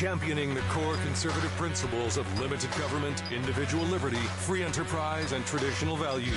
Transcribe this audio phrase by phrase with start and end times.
[0.00, 6.34] championing the core conservative principles of limited government, individual liberty, free enterprise, and traditional values.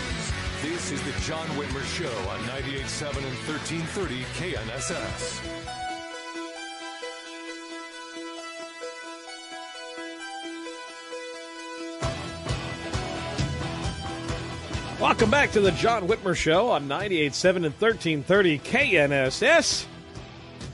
[0.62, 5.40] This is the John Whitmer Show on 98.7 and 1330 KNSS.
[15.00, 19.86] Welcome back to the John Whitmer Show on 98.7 and 1330 KNSS.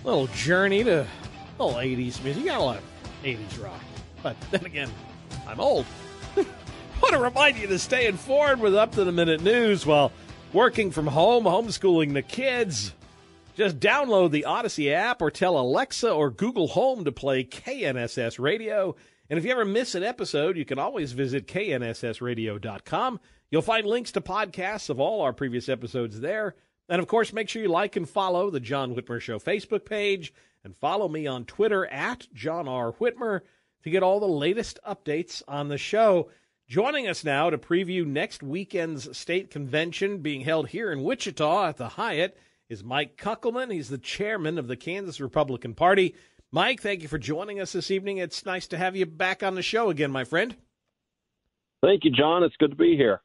[0.03, 1.05] Little journey to
[1.59, 2.37] little 80s music.
[2.37, 2.88] You got a lot of
[3.23, 3.81] 80s rock.
[4.23, 4.89] But then again,
[5.47, 5.85] I'm old.
[6.35, 10.11] Want to remind you to stay informed with up to the minute news while
[10.51, 12.93] working from home, homeschooling the kids.
[13.55, 18.95] Just download the Audacy app or tell Alexa or Google Home to play KNSS Radio.
[19.29, 23.19] And if you ever miss an episode, you can always visit knssradio.com.
[23.51, 26.55] You'll find links to podcasts of all our previous episodes there.
[26.89, 30.33] And of course, make sure you like and follow the John Whitmer Show Facebook page
[30.63, 32.93] and follow me on Twitter at John R.
[32.93, 33.41] Whitmer
[33.83, 36.29] to get all the latest updates on the show.
[36.67, 41.77] Joining us now to preview next weekend's state convention being held here in Wichita at
[41.77, 42.37] the Hyatt
[42.69, 43.71] is Mike Kuckelman.
[43.71, 46.15] He's the chairman of the Kansas Republican Party.
[46.51, 48.17] Mike, thank you for joining us this evening.
[48.17, 50.55] It's nice to have you back on the show again, my friend.
[51.81, 52.43] Thank you, John.
[52.43, 53.21] It's good to be here.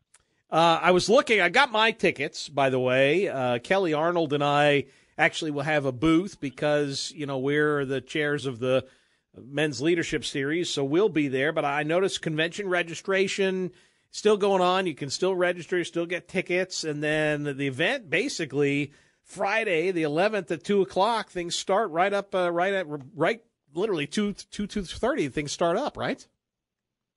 [0.55, 3.29] Uh, I was looking, I got my tickets, by the way.
[3.29, 4.85] Uh, Kelly Arnold and I
[5.19, 8.87] actually will have a booth because you know we're the chairs of the
[9.37, 11.51] men's leadership series, so we'll be there.
[11.51, 13.73] But I noticed convention registration
[14.13, 14.87] still going on.
[14.87, 18.93] You can still register, still get tickets, and then the event basically
[19.25, 21.31] Friday the 11th at two o'clock.
[21.31, 22.87] Things start right up, uh, right at
[23.17, 23.43] right,
[23.75, 25.29] literally two two two thirty.
[25.31, 26.25] Things start up, right?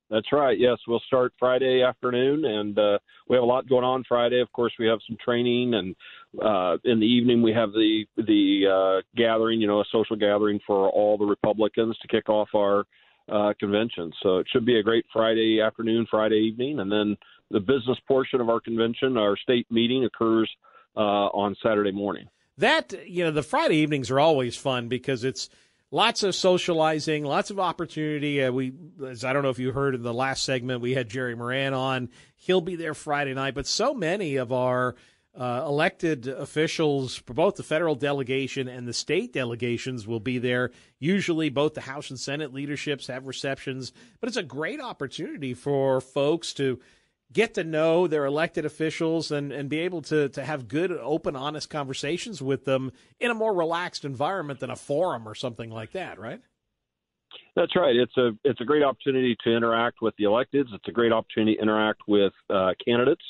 [0.09, 0.57] That's right.
[0.57, 2.97] Yes, we'll start Friday afternoon, and uh,
[3.27, 4.39] we have a lot going on Friday.
[4.39, 5.95] Of course, we have some training, and
[6.41, 9.59] uh, in the evening we have the the uh, gathering.
[9.59, 12.85] You know, a social gathering for all the Republicans to kick off our
[13.29, 14.13] uh, convention.
[14.23, 17.17] So it should be a great Friday afternoon, Friday evening, and then
[17.51, 20.49] the business portion of our convention, our state meeting, occurs
[20.95, 22.27] uh, on Saturday morning.
[22.57, 25.49] That you know, the Friday evenings are always fun because it's
[25.91, 28.43] lots of socializing, lots of opportunity.
[28.43, 28.73] Uh, we,
[29.05, 31.73] as I don't know if you heard in the last segment, we had Jerry Moran
[31.73, 32.09] on.
[32.35, 34.95] He'll be there Friday night, but so many of our
[35.35, 40.71] uh, elected officials, both the federal delegation and the state delegations, will be there.
[40.99, 46.01] Usually, both the House and Senate leaderships have receptions, but it's a great opportunity for
[46.01, 46.79] folks to
[47.33, 51.35] get to know their elected officials and, and be able to, to have good, open,
[51.35, 55.91] honest conversations with them in a more relaxed environment than a forum or something like
[55.91, 56.41] that, right?
[57.55, 57.95] That's right.
[57.95, 60.73] It's a it's a great opportunity to interact with the electeds.
[60.73, 63.23] It's a great opportunity to interact with uh, candidates,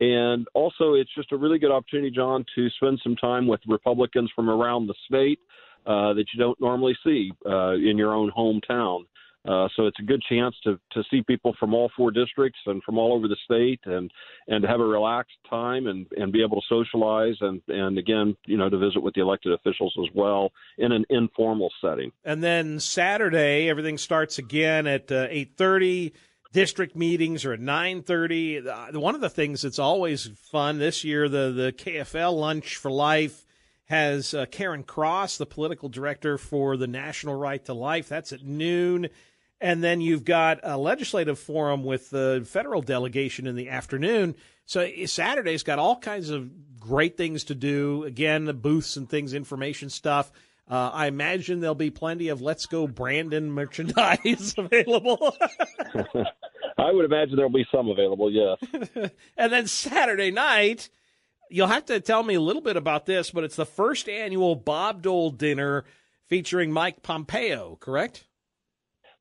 [0.00, 4.30] and also it's just a really good opportunity, John, to spend some time with Republicans
[4.34, 5.40] from around the state
[5.84, 9.04] uh, that you don't normally see uh, in your own hometown.
[9.46, 12.82] Uh, so it's a good chance to to see people from all four districts and
[12.82, 14.10] from all over the state, and
[14.48, 18.36] and to have a relaxed time and and be able to socialize and and again,
[18.46, 22.10] you know, to visit with the elected officials as well in an informal setting.
[22.24, 26.14] And then Saturday, everything starts again at uh, eight thirty.
[26.52, 28.60] District meetings are at nine thirty.
[28.60, 33.44] One of the things that's always fun this year, the the KFL Lunch for Life
[33.86, 38.08] has uh, Karen Cross, the political director for the National Right to Life.
[38.08, 39.08] That's at noon.
[39.60, 44.34] And then you've got a legislative forum with the federal delegation in the afternoon.
[44.66, 48.04] So eh, Saturday's got all kinds of great things to do.
[48.04, 50.30] Again, the booths and things, information stuff.
[50.68, 55.36] Uh, I imagine there'll be plenty of Let's Go Brandon merchandise available.
[56.78, 58.58] I would imagine there'll be some available, yes.
[59.36, 60.90] and then Saturday night,
[61.48, 64.54] you'll have to tell me a little bit about this, but it's the first annual
[64.54, 65.86] Bob Dole dinner
[66.26, 68.24] featuring Mike Pompeo, correct?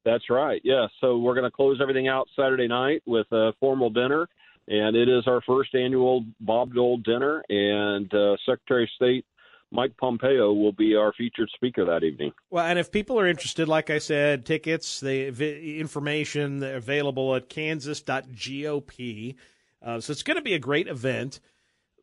[0.05, 0.61] That's right.
[0.63, 0.87] Yeah.
[1.01, 4.29] So we're going to close everything out Saturday night with a formal dinner,
[4.67, 7.43] and it is our first annual Bob Dole dinner.
[7.49, 9.25] And uh, Secretary of State
[9.71, 12.31] Mike Pompeo will be our featured speaker that evening.
[12.49, 19.35] Well, and if people are interested, like I said, tickets, the information available at kansas.gop.
[19.81, 21.39] Uh, so it's going to be a great event.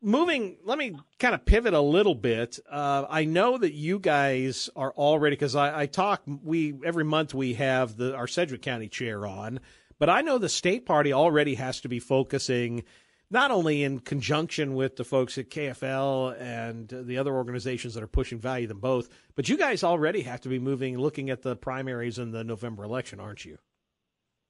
[0.05, 2.59] Moving, let me kind of pivot a little bit.
[2.69, 6.23] Uh, I know that you guys are already because I, I talk.
[6.25, 9.61] We every month we have the our Sedgwick County chair on,
[9.99, 12.83] but I know the state party already has to be focusing
[13.31, 18.07] not only in conjunction with the folks at KFL and the other organizations that are
[18.07, 21.55] pushing value them both, but you guys already have to be moving, looking at the
[21.55, 23.57] primaries in the November election, aren't you?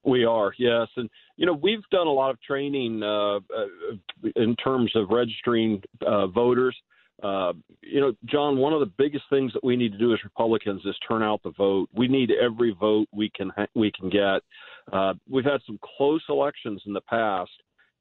[0.06, 4.56] We are, yes, and you know we've done a lot of training uh, uh, in
[4.58, 6.76] terms of registering uh, voters.
[7.22, 10.24] Uh, you know, John, one of the biggest things that we need to do as
[10.26, 11.88] Republicans is turn out the vote.
[11.94, 14.42] We need every vote we can ha- we can get.
[14.92, 17.52] Uh, we've had some close elections in the past,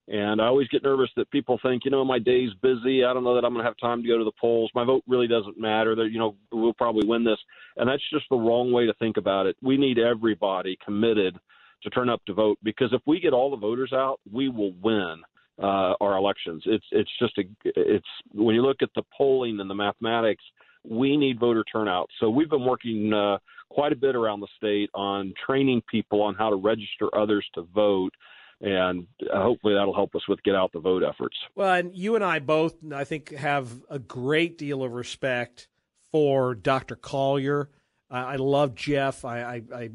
[0.08, 3.04] and I always get nervous that people think, you know, my day's busy.
[3.04, 4.72] I don't know that I'm going to have time to go to the polls.
[4.74, 5.94] My vote really doesn't matter.
[5.94, 7.38] That you know, we'll probably win this,
[7.76, 9.56] and that's just the wrong way to think about it.
[9.62, 11.38] We need everybody committed
[11.82, 14.72] to turn up to vote because if we get all the voters out, we will
[14.82, 15.22] win
[15.62, 16.62] uh, our elections.
[16.66, 20.44] It's it's just a it's when you look at the polling and the mathematics,
[20.84, 22.08] we need voter turnout.
[22.20, 23.38] So we've been working uh,
[23.70, 27.62] quite a bit around the state on training people on how to register others to
[27.74, 28.12] vote
[28.62, 31.36] and hopefully that'll help us with get out the vote efforts.
[31.56, 35.66] Well, and you and I both, I think, have a great deal of respect
[36.12, 36.94] for Dr.
[36.94, 37.68] Colyer.
[38.08, 39.24] I, love Jeff.
[39.24, 39.90] I, I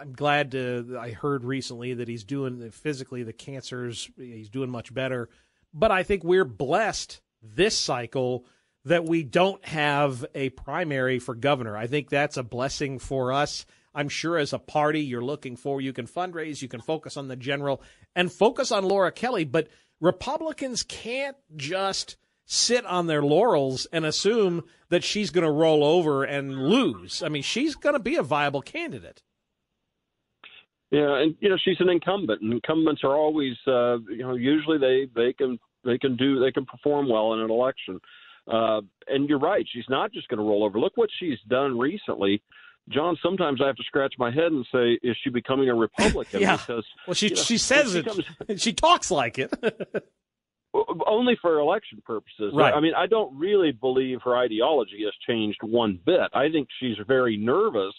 [0.00, 0.98] I'm glad to.
[1.00, 4.10] I heard recently that he's doing physically the cancers.
[4.16, 5.28] He's doing much better.
[5.74, 8.46] But I think we're blessed this cycle
[8.84, 11.76] that we don't have a primary for governor.
[11.76, 13.66] I think that's a blessing for us.
[13.94, 15.80] I'm sure as a party you're looking for.
[15.80, 17.82] You can fundraise, you can focus on the general,
[18.14, 19.44] and focus on Laura Kelly.
[19.44, 19.68] But
[20.00, 26.22] Republicans can't just sit on their laurels and assume that she's going to roll over
[26.22, 27.22] and lose.
[27.22, 29.22] I mean, she's going to be a viable candidate.
[30.90, 32.42] Yeah, and you know she's an incumbent.
[32.42, 36.52] And incumbents are always, uh, you know, usually they they can they can do they
[36.52, 38.00] can perform well in an election.
[38.46, 40.78] Uh, and you're right, she's not just going to roll over.
[40.78, 42.42] Look what she's done recently
[42.88, 46.40] John, sometimes I have to scratch my head and say, "Is she becoming a Republican?"
[46.40, 46.56] yeah.
[46.56, 48.06] Because well, she you know, she says she it.
[48.06, 48.24] Comes,
[48.62, 49.52] she talks like it.
[51.06, 52.52] only for election purposes.
[52.54, 52.72] Right.
[52.72, 56.30] I mean, I don't really believe her ideology has changed one bit.
[56.34, 57.94] I think she's very nervous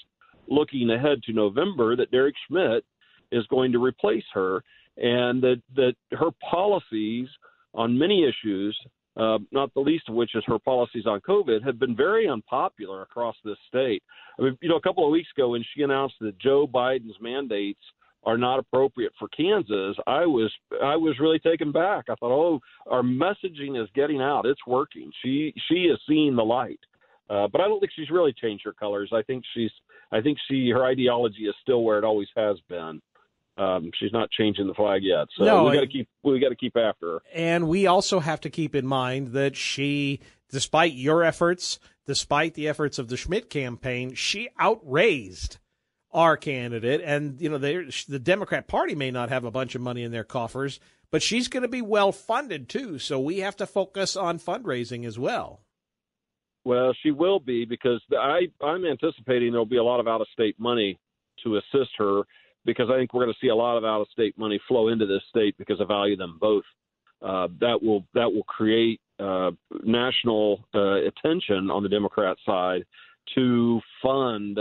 [0.48, 2.84] looking ahead to November that Derek Schmidt
[3.32, 4.64] is going to replace her,
[4.98, 7.28] and that that her policies
[7.74, 8.78] on many issues
[9.18, 13.02] uh, not the least of which is her policies on COVID, have been very unpopular
[13.02, 14.04] across this state.
[14.40, 17.18] I mean, you know, a couple of weeks ago when she announced that Joe Biden's
[17.20, 17.80] mandates
[18.24, 20.52] are not appropriate for Kansas, I was
[20.84, 22.06] I was really taken back.
[22.10, 22.60] I thought, oh,
[22.90, 25.12] our messaging is getting out; it's working.
[25.24, 26.80] She she is seeing the light.
[27.30, 29.12] Uh, but I don't think she's really changed her colors.
[29.14, 29.72] I think she's
[30.12, 33.02] I think she her ideology is still where it always has been.
[33.58, 36.50] Um, she's not changing the flag yet, so no, we got to keep we got
[36.50, 37.22] to keep after her.
[37.34, 40.20] And we also have to keep in mind that she,
[40.52, 45.58] despite your efforts, despite the efforts of the Schmidt campaign, she outraised
[46.12, 47.02] our candidate.
[47.04, 50.24] And you know, the Democrat Party may not have a bunch of money in their
[50.24, 50.80] coffers,
[51.12, 53.00] but she's going to be well funded too.
[53.00, 55.62] So we have to focus on fundraising as well.
[56.68, 60.28] Well, she will be because I I'm anticipating there'll be a lot of out of
[60.34, 61.00] state money
[61.46, 62.24] to assist her
[62.66, 64.90] because I think we're going to see a lot of out of state money flow
[64.90, 66.66] into this state because I value them both.
[67.22, 69.52] Uh, that will that will create uh,
[69.86, 72.84] national uh, attention on the Democrat side
[73.36, 74.60] to fund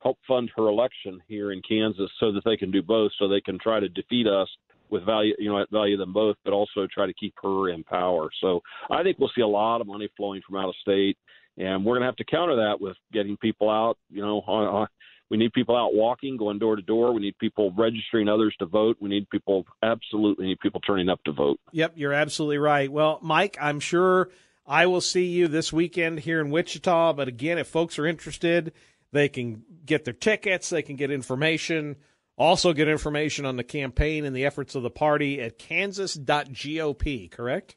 [0.00, 3.40] help fund her election here in Kansas so that they can do both so they
[3.40, 4.48] can try to defeat us
[4.90, 8.30] with value you know value them both but also try to keep her in power
[8.40, 11.18] so i think we'll see a lot of money flowing from out of state
[11.58, 14.66] and we're going to have to counter that with getting people out you know on,
[14.66, 14.88] on
[15.30, 17.12] we need people out walking, going door to door.
[17.12, 18.96] We need people registering others to vote.
[19.00, 21.60] We need people, absolutely need people turning up to vote.
[21.72, 22.90] Yep, you're absolutely right.
[22.90, 24.30] Well, Mike, I'm sure
[24.66, 27.12] I will see you this weekend here in Wichita.
[27.12, 28.72] But again, if folks are interested,
[29.12, 31.96] they can get their tickets, they can get information.
[32.38, 37.74] Also, get information on the campaign and the efforts of the party at kansas.gop, correct?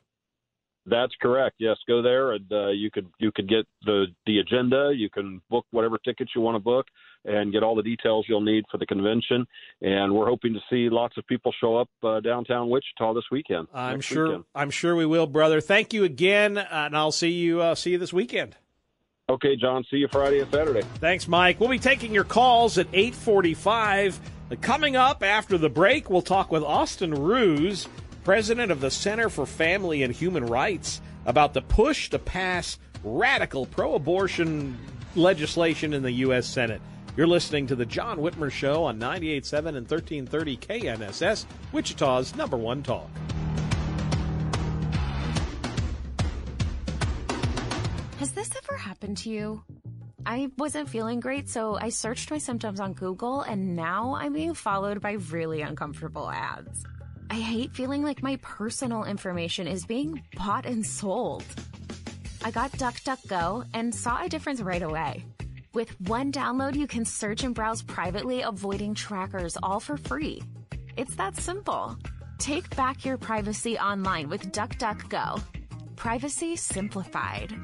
[0.85, 1.57] That's correct.
[1.59, 4.91] Yes, go there and uh, you could you could get the the agenda.
[4.95, 6.87] You can book whatever tickets you want to book
[7.23, 9.45] and get all the details you'll need for the convention.
[9.81, 13.67] And we're hoping to see lots of people show up uh, downtown Wichita this weekend.
[13.73, 14.25] I'm sure.
[14.25, 14.43] Weekend.
[14.55, 15.61] I'm sure we will, brother.
[15.61, 18.55] Thank you again, uh, and I'll see you uh, see you this weekend.
[19.29, 19.85] Okay, John.
[19.89, 20.81] See you Friday and Saturday.
[20.95, 21.59] Thanks, Mike.
[21.59, 24.19] We'll be taking your calls at 845.
[24.59, 27.87] Coming up after the break, we'll talk with Austin Ruse,
[28.23, 33.65] president of the Center for Family and Human Rights, about the push to pass radical
[33.65, 34.77] pro-abortion
[35.15, 36.47] legislation in the U.S.
[36.47, 36.81] Senate.
[37.17, 42.83] You're listening to the John Whitmer Show on 98.7 and 1330 KNSS, Wichita's number one
[42.83, 43.09] talk.
[48.19, 49.63] Has this ever happened to you?
[50.25, 54.53] I wasn't feeling great, so I searched my symptoms on Google, and now I'm being
[54.53, 56.85] followed by really uncomfortable ads.
[57.31, 61.45] I hate feeling like my personal information is being bought and sold.
[62.43, 65.23] I got DuckDuckGo and saw a difference right away.
[65.73, 70.43] With one download, you can search and browse privately, avoiding trackers all for free.
[70.97, 71.95] It's that simple.
[72.37, 75.41] Take back your privacy online with DuckDuckGo.
[75.95, 77.55] Privacy simplified.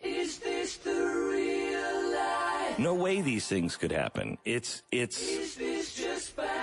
[0.00, 2.78] Is this the real life?
[2.78, 4.38] No way these things could happen.
[4.44, 5.71] It's it's Is this just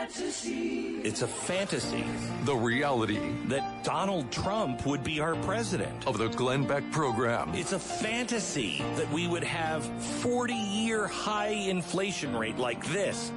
[0.08, 1.02] fantasy?
[1.04, 2.04] it's a fantasy
[2.46, 6.08] The reality that Donald Trump would be our president.
[6.08, 7.54] of the Glenn Beck program.
[7.54, 9.84] It's a fantasy that we would have
[10.22, 13.32] 40 year high inflation rate like this.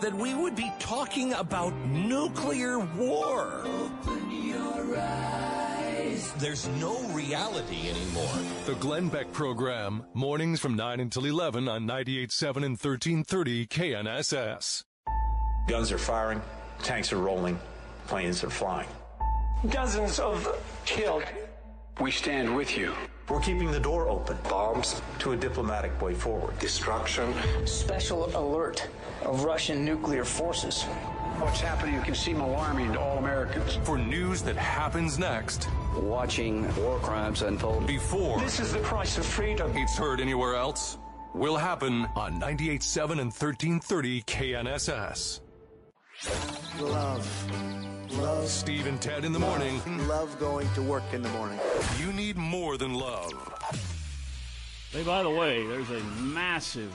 [0.00, 3.62] That we would be talking about nuclear war.
[3.64, 6.32] Open your eyes.
[6.38, 8.38] There's no reality anymore.
[8.66, 14.84] The Glenn Beck program, mornings from 9 until 11 on 98.7 and 1330 KNSS.
[15.68, 16.40] Guns are firing,
[16.82, 17.60] tanks are rolling,
[18.06, 18.88] planes are flying.
[19.68, 20.48] Dozens of
[20.86, 21.24] killed.
[22.00, 22.94] We stand with you.
[23.28, 24.38] We're keeping the door open.
[24.48, 26.58] Bombs to a diplomatic way forward.
[26.58, 27.34] Destruction.
[27.66, 28.88] Special alert
[29.22, 30.84] of Russian nuclear forces.
[31.38, 33.78] What's happening can seem alarming to all Americans.
[33.84, 37.86] For news that happens next, Watching war crimes unfold.
[37.86, 39.70] before This is the price of freedom.
[39.76, 40.96] it's heard anywhere else,
[41.34, 45.40] will happen on 98.7 and 1330 KNSS.
[46.80, 48.10] Love.
[48.18, 48.48] Love.
[48.48, 49.80] Steve and Ted in the morning.
[50.08, 51.60] Love going to work in the morning.
[52.00, 53.32] You need more than love.
[54.90, 56.92] Hey, by the way, there's a massive,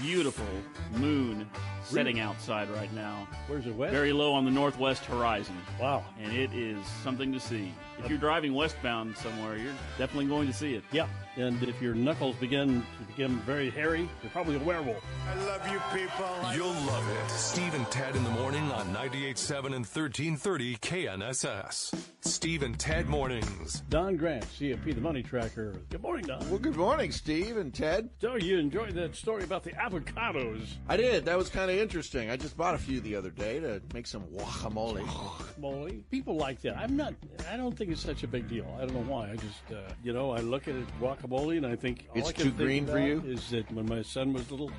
[0.00, 0.46] beautiful
[0.92, 1.50] moon
[1.84, 3.26] setting outside right now.
[3.46, 3.92] Where's it west?
[3.92, 5.56] Very low on the northwest horizon.
[5.80, 6.04] Wow.
[6.22, 7.72] And it is something to see.
[7.98, 10.82] If you're driving westbound somewhere, you're definitely going to see it.
[10.90, 11.06] Yeah.
[11.36, 15.02] And if your knuckles begin to become very hairy, you're probably a werewolf.
[15.26, 16.28] I love you people.
[16.54, 17.30] You'll love it.
[17.30, 21.94] Steve and Ted in the morning on 98.7 and 1330 KNSS.
[22.20, 23.82] Steve and Ted mornings.
[23.88, 25.74] Don Grant, CFP, the money tracker.
[25.88, 26.48] Good morning, Don.
[26.50, 28.10] Well, good morning, Steve and Ted.
[28.20, 30.74] So you enjoyed that story about the avocados.
[30.88, 31.24] I did.
[31.24, 32.30] That was kind of interesting.
[32.30, 35.04] I just bought a few the other day to make some guacamole.
[35.04, 36.02] Guacamole.
[36.10, 36.76] People like that.
[36.76, 37.14] I'm not.
[37.50, 38.66] I don't think it's such a big deal.
[38.78, 39.30] I don't know why.
[39.30, 42.28] I just, uh, you know, I look at it guacamole and I think all It's
[42.28, 43.22] I can too think green for about you?
[43.26, 44.70] Is that when my son was a little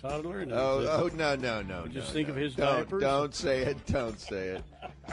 [0.00, 0.40] toddler?
[0.40, 1.86] And I Oh, was, uh, oh no, no, no.
[1.86, 2.34] Just no, think no.
[2.34, 3.02] of his don't, diapers.
[3.02, 3.86] Don't say it.
[3.86, 4.64] Don't say it.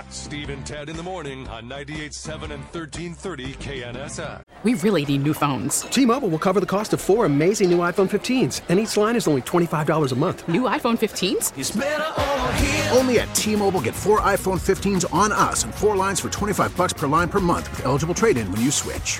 [0.09, 4.41] Steve and Ted in the morning on 98.7 and 1330 KNSS.
[4.63, 5.81] We really need new phones.
[5.81, 9.27] T-Mobile will cover the cost of four amazing new iPhone 15s, and each line is
[9.27, 10.47] only $25 a month.
[10.47, 11.57] New iPhone 15s?
[11.57, 12.89] It's over here.
[12.91, 16.93] Only at T-Mobile get four iPhone 15s on us and four lines for 25 bucks
[16.93, 19.19] per line per month with eligible trade-in when you switch.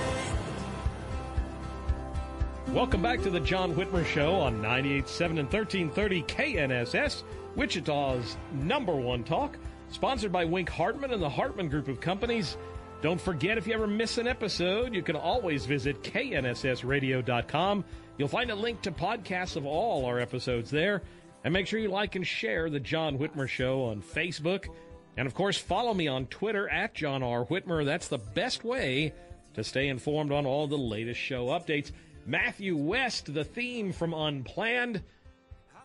[2.73, 7.23] Welcome back to the John Whitmer Show on 98.7 and 1330 KNSS,
[7.57, 9.57] Wichita's number one talk.
[9.89, 12.55] Sponsored by Wink Hartman and the Hartman Group of Companies.
[13.01, 17.83] Don't forget, if you ever miss an episode, you can always visit knssradio.com.
[18.17, 21.01] You'll find a link to podcasts of all our episodes there.
[21.43, 24.69] And make sure you like and share the John Whitmer Show on Facebook.
[25.17, 27.43] And of course, follow me on Twitter at John R.
[27.43, 27.83] Whitmer.
[27.83, 29.13] That's the best way
[29.55, 31.91] to stay informed on all the latest show updates.
[32.25, 35.01] Matthew West, the theme from Unplanned.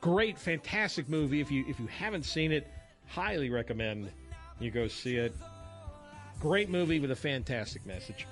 [0.00, 1.40] Great, fantastic movie.
[1.40, 2.66] If you if you haven't seen it,
[3.07, 4.11] highly recommend
[4.61, 5.35] you go see it.
[6.40, 8.26] Great movie with a fantastic message.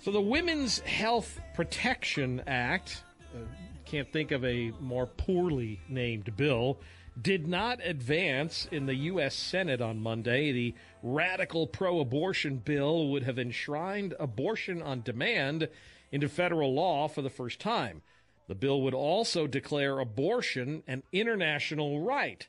[0.00, 3.38] So the Women's Health Protection Act, uh,
[3.84, 6.80] can't think of a more poorly named bill,
[7.20, 9.34] did not advance in the U.S.
[9.34, 10.50] Senate on Monday.
[10.50, 15.68] The radical pro abortion bill would have enshrined abortion on demand
[16.12, 18.02] into federal law for the first time.
[18.46, 22.46] The bill would also declare abortion an international right.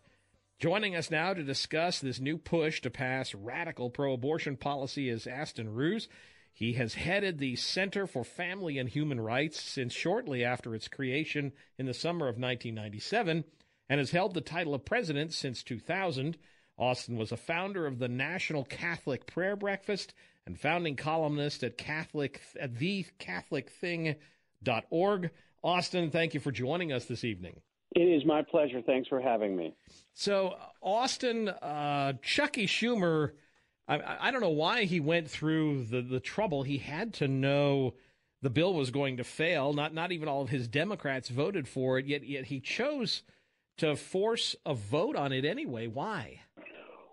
[0.60, 5.28] Joining us now to discuss this new push to pass radical pro abortion policy is
[5.28, 6.08] Austin Ruse.
[6.52, 11.52] He has headed the Center for Family and Human Rights since shortly after its creation
[11.78, 13.44] in the summer of 1997
[13.90, 16.38] and has held the title of president since 2000.
[16.78, 20.14] Austin was a founder of the National Catholic Prayer Breakfast
[20.46, 25.32] and founding columnist at Catholic at thecatholicthing.org.
[25.64, 27.62] Austin, thank you for joining us this evening.
[27.96, 28.82] It is my pleasure.
[28.82, 29.76] Thanks for having me.
[30.14, 33.32] So, Austin, uh, Chucky Schumer,
[33.88, 36.64] I, I don't know why he went through the, the trouble.
[36.64, 37.94] He had to know
[38.42, 39.74] the bill was going to fail.
[39.74, 42.06] Not not even all of his Democrats voted for it.
[42.06, 43.24] Yet yet he chose
[43.78, 45.88] to force a vote on it anyway.
[45.88, 46.42] Why?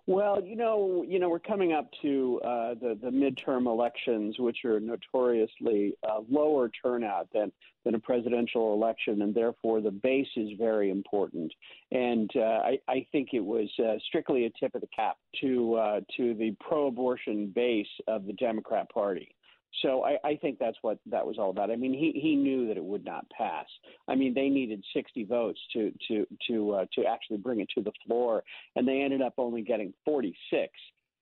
[0.07, 4.65] Well, you know, you know, we're coming up to uh, the the midterm elections, which
[4.65, 7.51] are notoriously uh, lower turnout than
[7.85, 11.53] than a presidential election, and therefore the base is very important.
[11.91, 15.75] And uh, I, I think it was uh, strictly a tip of the cap to
[15.75, 19.35] uh, to the pro-abortion base of the Democrat Party.
[19.81, 21.71] So I, I think that's what that was all about.
[21.71, 23.65] I mean, he, he knew that it would not pass.
[24.07, 27.81] I mean, they needed 60 votes to to to uh, to actually bring it to
[27.81, 28.43] the floor,
[28.75, 30.71] and they ended up only getting 46.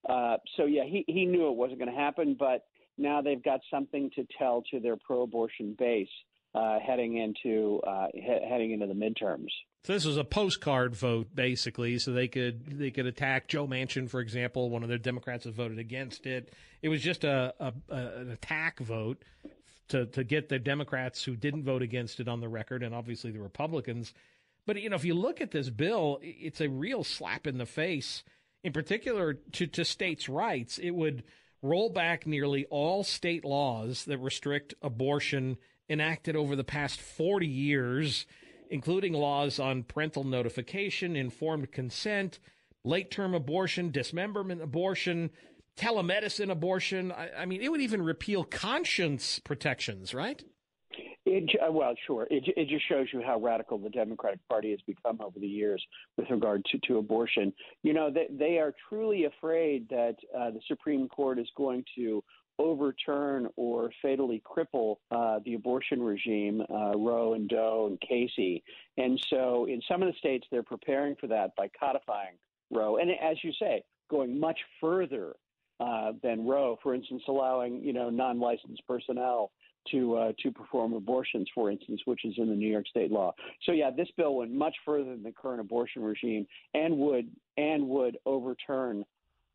[0.08, 2.66] Uh, so yeah, he he knew it wasn't going to happen, but
[2.98, 6.10] now they've got something to tell to their pro-abortion base
[6.56, 9.50] uh, heading into uh, he- heading into the midterms.
[9.86, 14.10] So this was a postcard vote, basically, so they could they could attack Joe Manchin,
[14.10, 14.70] for example.
[14.70, 16.54] One of their Democrats have voted against it.
[16.82, 19.24] It was just a, a, a an attack vote
[19.88, 23.32] to to get the Democrats who didn't vote against it on the record, and obviously
[23.32, 24.14] the Republicans.
[24.66, 27.66] But you know, if you look at this bill, it's a real slap in the
[27.66, 28.24] face,
[28.64, 30.78] in particular to to states' rights.
[30.78, 31.24] It would
[31.62, 35.58] roll back nearly all state laws that restrict abortion
[35.90, 38.26] enacted over the past 40 years
[38.70, 42.40] including laws on parental notification, informed consent,
[42.84, 45.30] late term abortion, dismemberment abortion,
[45.78, 47.12] telemedicine abortion.
[47.12, 50.44] I, I, mean, it would even repeal conscience protections, right?
[51.26, 52.28] It, uh, well, sure.
[52.32, 55.84] It, it just shows you how radical the Democratic Party has become over the years
[56.18, 57.54] with regard to, to abortion.
[57.84, 62.24] You know, they, they are truly afraid that uh, the Supreme Court is going to
[62.60, 68.64] overturn or fatally cripple uh, the abortion regime, uh, Roe and Doe and Casey.
[68.98, 72.36] And so in some of the states, they're preparing for that by codifying
[72.70, 72.98] Roe.
[72.98, 75.36] And as you say, going much further
[75.80, 79.52] uh, than Roe, for instance, allowing, you know, non-licensed personnel
[79.92, 83.34] to uh, to perform abortions, for instance, which is in the New York State law.
[83.64, 87.88] So yeah, this bill went much further than the current abortion regime, and would and
[87.88, 89.06] would overturn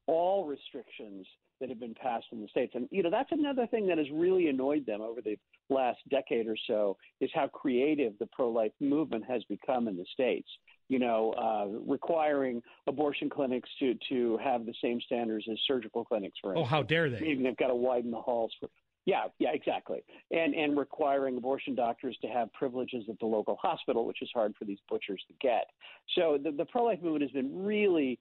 [0.06, 1.26] all restrictions
[1.60, 2.72] that have been passed in the states.
[2.74, 5.36] And you know that's another thing that has really annoyed them over the
[5.70, 10.48] last decade or so is how creative the pro-life movement has become in the states.
[10.88, 16.38] You know, uh, requiring abortion clinics to to have the same standards as surgical clinics,
[16.42, 16.66] for instance.
[16.66, 17.26] Oh, how dare they?
[17.26, 18.68] Even they've got to widen the halls for.
[19.06, 20.02] Yeah, yeah, exactly.
[20.30, 24.54] And and requiring abortion doctors to have privileges at the local hospital, which is hard
[24.58, 25.66] for these butchers to get.
[26.14, 28.18] So the, the pro life movement has been really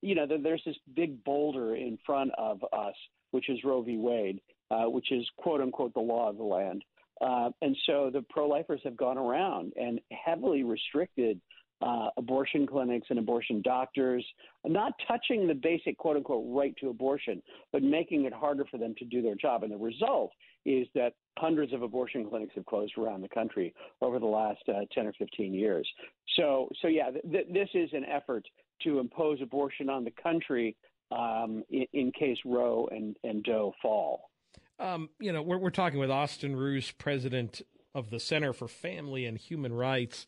[0.00, 2.94] you know, there's this big boulder in front of us,
[3.30, 3.96] which is Roe v.
[3.96, 6.84] Wade, uh, which is quote unquote the law of the land.
[7.20, 11.40] Uh, and so the pro lifers have gone around and heavily restricted
[11.82, 14.24] uh, abortion clinics and abortion doctors,
[14.66, 18.94] not touching the basic quote unquote right to abortion, but making it harder for them
[18.98, 19.62] to do their job.
[19.62, 20.30] And the result
[20.64, 24.82] is that hundreds of abortion clinics have closed around the country over the last uh,
[24.92, 25.88] 10 or 15 years.
[26.36, 28.46] So, so yeah, th- th- this is an effort
[28.84, 30.76] to impose abortion on the country
[31.10, 34.30] um, in, in, case Roe and, and Doe fall.
[34.78, 37.62] Um, you know, we're, we're talking with Austin Ruse, president
[37.94, 40.26] of the Center for Family and Human Rights.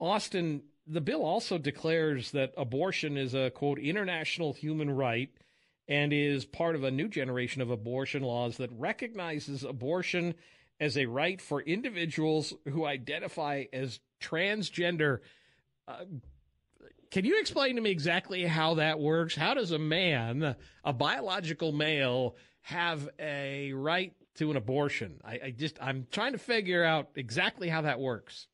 [0.00, 5.30] Austin, the bill also declares that abortion is a quote international human right
[5.86, 10.34] and is part of a new generation of abortion laws that recognizes abortion
[10.80, 15.20] as a right for individuals who identify as transgender.
[15.86, 16.04] Uh,
[17.10, 19.34] can you explain to me exactly how that works?
[19.34, 25.20] How does a man, a biological male, have a right to an abortion?
[25.24, 28.46] I, I just, I'm trying to figure out exactly how that works.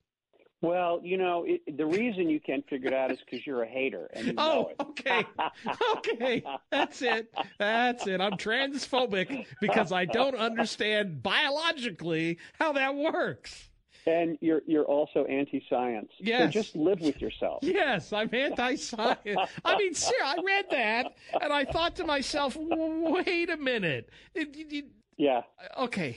[0.64, 3.68] Well, you know, it, the reason you can't figure it out is because you're a
[3.68, 4.08] hater.
[4.14, 5.26] And you oh, okay.
[5.96, 6.42] okay.
[6.70, 7.30] That's it.
[7.58, 8.18] That's it.
[8.18, 13.68] I'm transphobic because I don't understand biologically how that works.
[14.06, 16.10] And you're you're also anti-science.
[16.18, 16.52] Yes.
[16.52, 17.60] So just live with yourself.
[17.62, 19.50] Yes, I'm anti-science.
[19.64, 24.10] I mean, sir, I read that and I thought to myself, wait a minute.
[24.34, 24.84] It, it,
[25.16, 25.42] yeah.
[25.78, 26.16] Okay.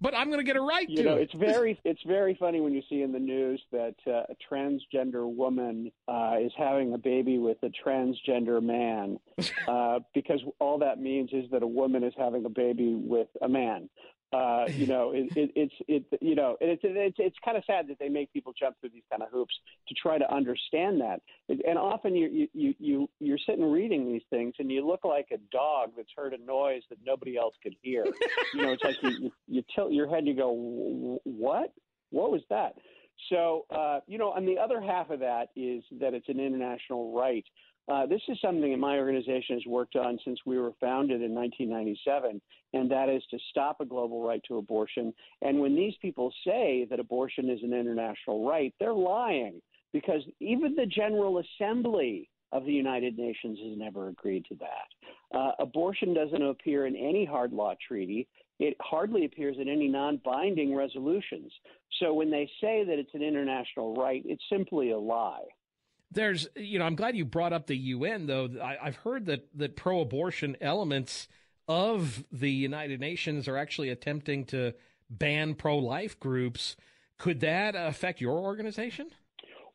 [0.00, 1.22] But I'm going to get it right you know, it.
[1.22, 5.26] it's very it's very funny when you see in the news that uh, a transgender
[5.26, 9.18] woman uh, is having a baby with a transgender man,
[9.68, 13.48] uh, because all that means is that a woman is having a baby with a
[13.48, 13.88] man.
[14.32, 17.88] Uh, you know, it, it, it's it you know, it's it's it's kind of sad
[17.88, 19.54] that they make people jump through these kind of hoops
[19.88, 21.20] to try to understand that.
[21.48, 25.38] And often you you you you're sitting reading these things and you look like a
[25.50, 28.06] dog that's heard a noise that nobody else could hear.
[28.54, 31.72] you know, it's like you you, you tilt your head and you go, what?
[32.10, 32.74] What was that?
[33.30, 37.12] So, uh, you know, and the other half of that is that it's an international
[37.12, 37.44] right.
[37.88, 41.34] Uh, this is something that my organization has worked on since we were founded in
[41.34, 42.40] 1997,
[42.74, 45.12] and that is to stop a global right to abortion.
[45.42, 49.60] And when these people say that abortion is an international right, they're lying
[49.92, 55.36] because even the General Assembly of the United Nations has never agreed to that.
[55.36, 58.28] Uh, abortion doesn't appear in any hard law treaty.
[58.58, 61.50] It hardly appears in any non binding resolutions.
[61.98, 65.44] So when they say that it's an international right, it's simply a lie.
[66.12, 68.50] There's, you know, I'm glad you brought up the UN, though.
[68.62, 71.28] I, I've heard that, that pro abortion elements
[71.68, 74.74] of the United Nations are actually attempting to
[75.08, 76.76] ban pro life groups.
[77.18, 79.10] Could that affect your organization?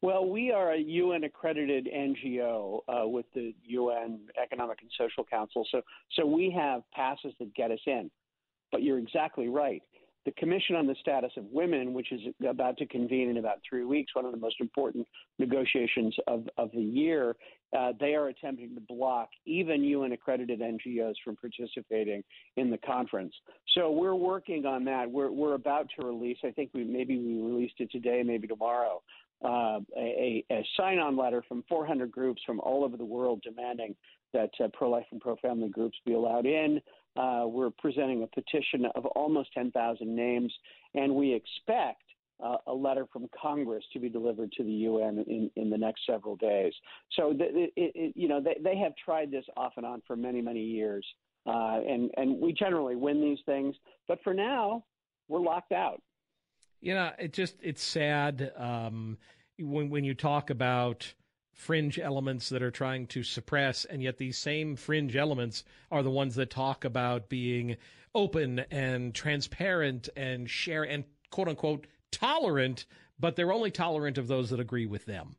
[0.02, 5.66] Well, we are a UN accredited NGO uh, with the UN Economic and Social Council,
[5.72, 8.12] so so we have passes that get us in.
[8.72, 9.82] But you're exactly right.
[10.28, 13.86] The Commission on the Status of Women, which is about to convene in about three
[13.86, 15.08] weeks, one of the most important
[15.40, 17.38] negotiations of, of the year,
[17.72, 22.26] uh, they are attempting to block even UN accredited NGOs from participating
[22.58, 23.34] in the conference.
[23.74, 25.10] So we're working on that.
[25.10, 29.02] We're, we're about to release, I think we maybe we released it today, maybe tomorrow,
[29.46, 33.96] uh, a, a sign on letter from 400 groups from all over the world demanding
[34.34, 36.82] that uh, pro life and pro family groups be allowed in.
[37.18, 40.54] Uh, we're presenting a petition of almost 10,000 names,
[40.94, 42.04] and we expect
[42.44, 46.02] uh, a letter from Congress to be delivered to the UN in, in the next
[46.06, 46.74] several days.
[47.14, 50.42] So, it, it, you know, they, they have tried this off and on for many,
[50.42, 51.06] many years,
[51.48, 53.76] uh, and and we generally win these things.
[54.08, 54.84] But for now,
[55.28, 56.02] we're locked out.
[56.82, 59.18] You know, it just it's sad um,
[59.58, 61.12] when when you talk about
[61.58, 66.12] fringe elements that are trying to suppress, and yet these same fringe elements are the
[66.12, 67.76] ones that talk about being
[68.16, 72.86] open and transparent and share and quote unquote tolerant,
[73.20, 75.36] but they're only tolerant of those that agree with them.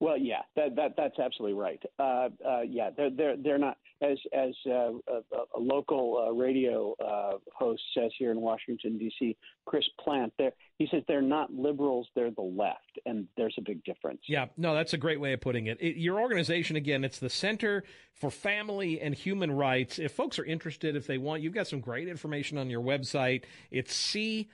[0.00, 1.82] Well, yeah, that, that that's absolutely right.
[1.96, 5.22] Uh, uh, yeah, they're they're they're not as as uh, a,
[5.56, 9.36] a, local uh, radio uh, host says here in Washington D.C.
[9.64, 10.52] Chris Plante.
[10.78, 14.20] He says they're not liberals; they're the left, and there's a big difference.
[14.26, 15.78] Yeah, no, that's a great way of putting it.
[15.80, 19.98] it your organization, again, it's the Center for Family and Human Rights.
[19.98, 23.44] If folks are interested, if they want, you've got some great information on your website.
[23.70, 24.46] It's c-fam.org,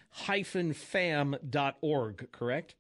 [2.33, 2.75] correct?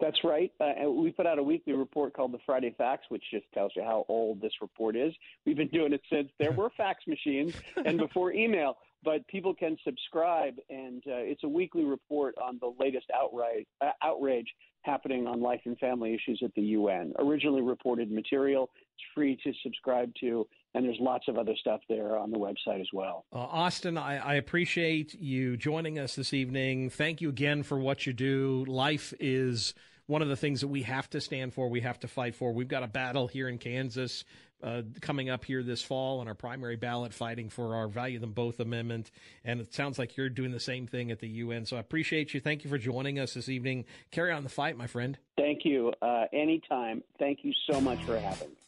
[0.00, 0.52] That's right.
[0.60, 3.72] Uh, and we put out a weekly report called the Friday Facts, which just tells
[3.74, 5.12] you how old this report is.
[5.44, 9.76] We've been doing it since there were fax machines and before email, but people can
[9.84, 14.46] subscribe, and uh, it's a weekly report on the latest outrage, uh, outrage
[14.82, 17.12] happening on life and family issues at the UN.
[17.18, 18.70] Originally reported material.
[18.94, 20.46] It's free to subscribe to,
[20.78, 23.24] and there's lots of other stuff there on the website as well.
[23.32, 26.88] Uh, Austin, I, I, appreciate you joining us this evening.
[26.88, 28.64] Thank you again for what you do.
[28.68, 29.74] Life is
[30.06, 32.52] one of the things that we have to stand for, we have to fight for.
[32.52, 34.24] We've got a battle here in Kansas
[34.62, 38.32] uh, coming up here this fall on our primary ballot fighting for our Value Them
[38.32, 39.10] Both Amendment.
[39.44, 41.66] And it sounds like you're doing the same thing at the UN.
[41.66, 42.40] So I appreciate you.
[42.40, 43.84] Thank you for joining us this evening.
[44.12, 45.18] Carry on the fight, my friend.
[45.36, 45.92] Thank you.
[46.00, 47.02] Uh, anytime.
[47.18, 48.67] Thank you so much for having me.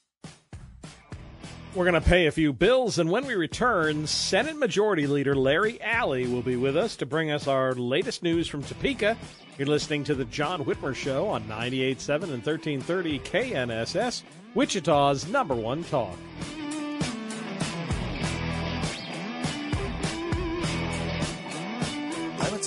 [1.73, 5.81] We're going to pay a few bills, and when we return, Senate Majority Leader Larry
[5.81, 9.17] Alley will be with us to bring us our latest news from Topeka.
[9.57, 15.85] You're listening to the John Whitmer Show on 98.7 and 1330 KNSS, Wichita's number one
[15.85, 16.17] talk.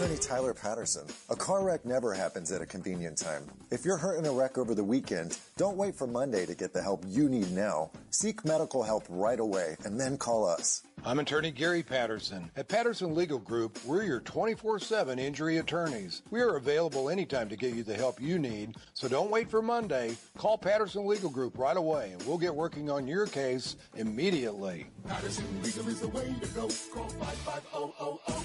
[0.03, 1.07] Attorney Tyler Patterson.
[1.29, 3.43] A car wreck never happens at a convenient time.
[3.71, 6.73] If you're hurt in a wreck over the weekend, don't wait for Monday to get
[6.73, 7.89] the help you need now.
[8.09, 10.83] Seek medical help right away and then call us.
[11.05, 12.51] I'm attorney Gary Patterson.
[12.57, 16.21] At Patterson Legal Group, we're your 24 7 injury attorneys.
[16.31, 19.61] We are available anytime to get you the help you need, so don't wait for
[19.61, 20.17] Monday.
[20.37, 24.87] Call Patterson Legal Group right away and we'll get working on your case immediately.
[25.07, 26.69] Patterson Legal is the way to go.
[26.93, 28.42] Call 550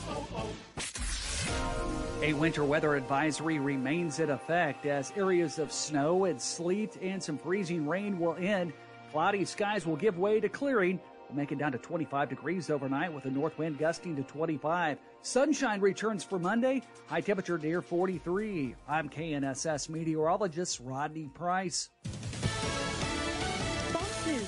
[2.20, 7.38] A winter weather advisory remains in effect as areas of snow and sleet and some
[7.38, 8.72] freezing rain will end.
[9.12, 10.98] Cloudy skies will give way to clearing.
[11.28, 14.98] We'll make it down to 25 degrees overnight with a north wind gusting to 25.
[15.22, 16.82] Sunshine returns for Monday.
[17.06, 18.74] High temperature near 43.
[18.88, 21.90] I'm KNSS meteorologist Rodney Price.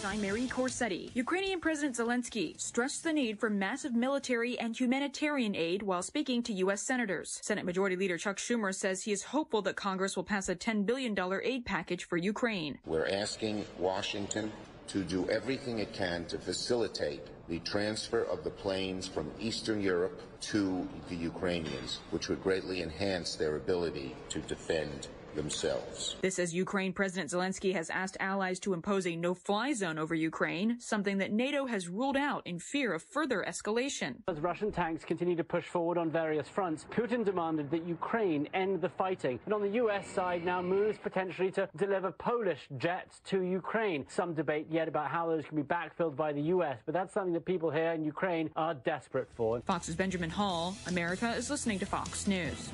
[0.00, 1.10] News, I'm Mary Corsetti.
[1.14, 6.52] Ukrainian President Zelensky stressed the need for massive military and humanitarian aid while speaking to
[6.64, 6.82] U.S.
[6.82, 7.40] senators.
[7.42, 10.86] Senate Majority Leader Chuck Schumer says he is hopeful that Congress will pass a $10
[10.86, 12.78] billion aid package for Ukraine.
[12.86, 14.52] We're asking Washington
[14.88, 20.20] to do everything it can to facilitate the transfer of the planes from Eastern Europe
[20.52, 26.16] to the Ukrainians, which would greatly enhance their ability to defend themselves.
[26.22, 30.78] This as Ukraine President Zelensky has asked allies to impose a no-fly zone over Ukraine,
[30.80, 34.16] something that NATO has ruled out in fear of further escalation.
[34.28, 38.80] As Russian tanks continue to push forward on various fronts, Putin demanded that Ukraine end
[38.80, 39.38] the fighting.
[39.44, 44.06] And on the US side now moves potentially to deliver Polish jets to Ukraine.
[44.08, 47.32] Some debate yet about how those can be backfilled by the US, but that's something
[47.34, 49.60] that people here in Ukraine are desperate for.
[49.60, 52.70] Fox's Benjamin Hall, America is listening to Fox News.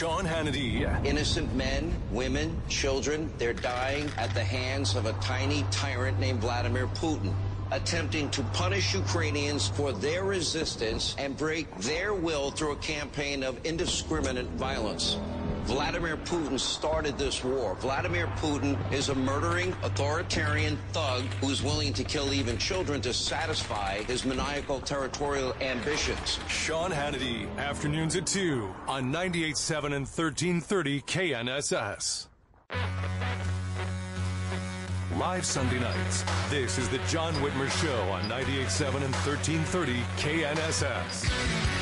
[0.00, 0.88] Sean Hannity.
[1.04, 6.86] Innocent men, women, children, they're dying at the hands of a tiny tyrant named Vladimir
[6.86, 7.34] Putin,
[7.70, 13.62] attempting to punish Ukrainians for their resistance and break their will through a campaign of
[13.66, 15.18] indiscriminate violence.
[15.64, 17.74] Vladimir Putin started this war.
[17.76, 24.02] Vladimir Putin is a murdering authoritarian thug who's willing to kill even children to satisfy
[24.02, 26.38] his maniacal territorial ambitions.
[26.48, 32.26] Sean Hannity, afternoons at 2 on 98.7 and 1330 KNSS.
[35.18, 36.24] Live Sunday nights.
[36.48, 41.79] This is the John Whitmer Show on 98.7 and 1330 KNSS.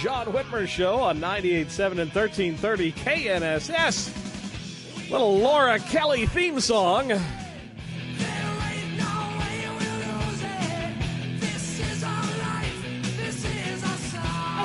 [0.00, 5.10] John Whitmer Show on 98.7 and 1330 KNSS.
[5.10, 7.12] Little Laura Kelly theme song.
[7.12, 7.18] I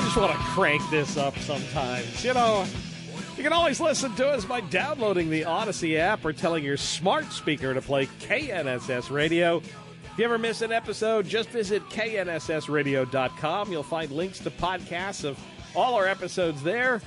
[0.01, 2.23] just want to crank this up sometimes.
[2.23, 2.65] You know,
[3.35, 7.33] you can always listen to us by downloading the Audacy app or telling your smart
[7.33, 9.61] speaker to play KNSS Radio.
[10.15, 13.69] If you ever miss an episode, just visit knssradio.com.
[13.69, 15.37] You'll find links to podcasts of
[15.75, 17.01] all our episodes there.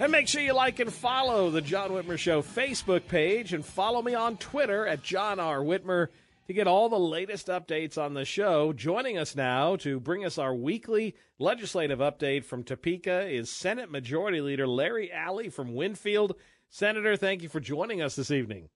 [0.00, 4.02] And make sure you like and follow the John Whitmer Show Facebook page and follow
[4.02, 5.60] me on Twitter at John R.
[5.60, 6.08] Whitmer
[6.48, 8.72] to get all the latest updates on the show.
[8.72, 14.40] Joining us now to bring us our weekly legislative update from Topeka is Senate Majority
[14.40, 16.34] Leader Larry Alley from Winfield.
[16.68, 18.68] Senator, thank you for joining us this evening.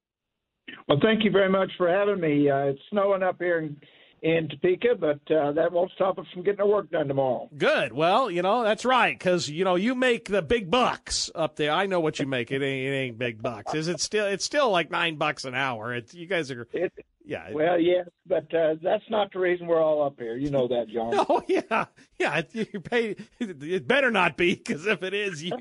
[0.88, 2.50] Well, thank you very much for having me.
[2.50, 3.76] Uh, it's snowing up here in,
[4.22, 7.48] in Topeka, but uh, that won't stop us from getting our work done tomorrow.
[7.56, 7.92] Good.
[7.92, 11.72] Well, you know that's right because you know you make the big bucks up there.
[11.72, 12.50] I know what you make.
[12.50, 13.74] It ain't, it ain't big bucks.
[13.74, 14.26] Is it still?
[14.26, 15.94] It's still like nine bucks an hour.
[15.94, 16.66] It's you guys are.
[16.72, 16.92] It,
[17.24, 17.50] yeah.
[17.52, 20.36] Well, yes, but uh, that's not the reason we're all up here.
[20.36, 21.12] You know that, John.
[21.28, 21.86] Oh yeah,
[22.18, 22.42] yeah.
[22.52, 23.16] You pay.
[23.38, 25.52] It better not be because if it is, you,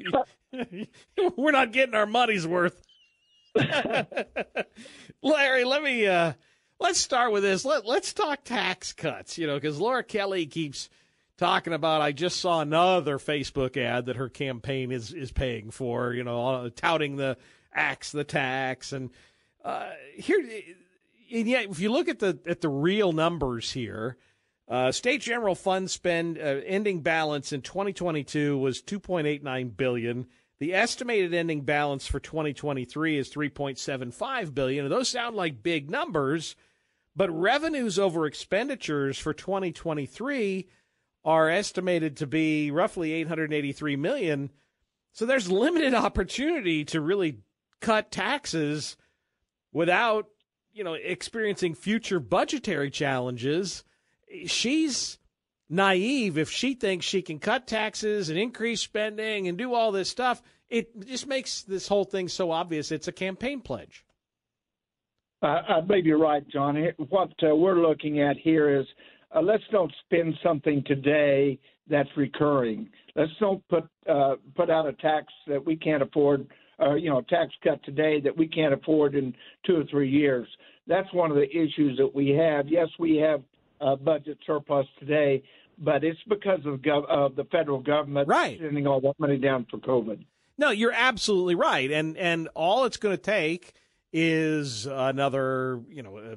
[1.37, 2.81] we're not getting our money's worth.
[5.21, 6.33] Larry, let me uh,
[6.79, 7.65] let's start with this.
[7.65, 9.37] Let let's talk tax cuts.
[9.37, 10.89] You know, because Laura Kelly keeps
[11.37, 12.01] talking about.
[12.01, 16.13] I just saw another Facebook ad that her campaign is is paying for.
[16.13, 17.37] You know, uh, touting the
[17.73, 19.09] axe the tax and
[19.63, 20.39] uh, here.
[21.33, 24.17] And yet, if you look at the at the real numbers here,
[24.67, 30.27] Uh, state general fund spend uh, ending balance in 2022 was 2.89 billion.
[30.61, 34.87] The estimated ending balance for 2023 is 3.75 billion.
[34.89, 36.55] Those sound like big numbers,
[37.15, 40.69] but revenues over expenditures for 2023
[41.25, 44.51] are estimated to be roughly 883 million.
[45.13, 47.39] So there's limited opportunity to really
[47.79, 48.97] cut taxes
[49.73, 50.27] without,
[50.73, 53.83] you know, experiencing future budgetary challenges.
[54.45, 55.17] She's
[55.71, 60.09] naive if she thinks she can cut taxes and increase spending and do all this
[60.09, 60.41] stuff.
[60.69, 62.91] It just makes this whole thing so obvious.
[62.91, 64.05] It's a campaign pledge.
[65.41, 66.77] Uh, I believe you're right, John.
[67.09, 68.85] What uh, we're looking at here is
[69.35, 71.57] uh, let's don't spend something today
[71.89, 72.89] that's recurring.
[73.15, 76.47] Let's don't put uh, put out a tax that we can't afford,
[76.79, 79.33] uh, you know, tax cut today that we can't afford in
[79.65, 80.47] two or three years.
[80.87, 82.67] That's one of the issues that we have.
[82.67, 83.41] Yes, we have
[83.81, 85.43] a budget surplus today,
[85.81, 88.59] but it's because of gov- of the federal government right.
[88.61, 90.23] sending all that money down for COVID.
[90.57, 93.73] No, you're absolutely right, and and all it's going to take
[94.13, 96.35] is another, you know.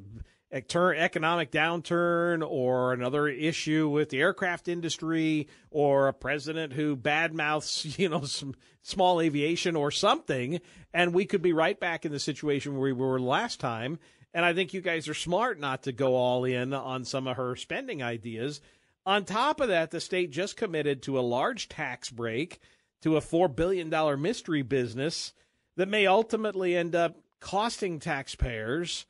[0.57, 8.09] Economic downturn or another issue with the aircraft industry or a president who badmouths, you
[8.09, 10.61] know, some small aviation or something,
[10.93, 13.99] and we could be right back in the situation where we were last time.
[14.33, 17.37] And I think you guys are smart not to go all in on some of
[17.37, 18.61] her spending ideas.
[19.07, 22.61] On top of that, the state just committed to a large tax break
[23.03, 23.91] to a $4 billion
[24.21, 25.35] mystery business
[25.77, 29.05] that may ultimately end up costing taxpayers.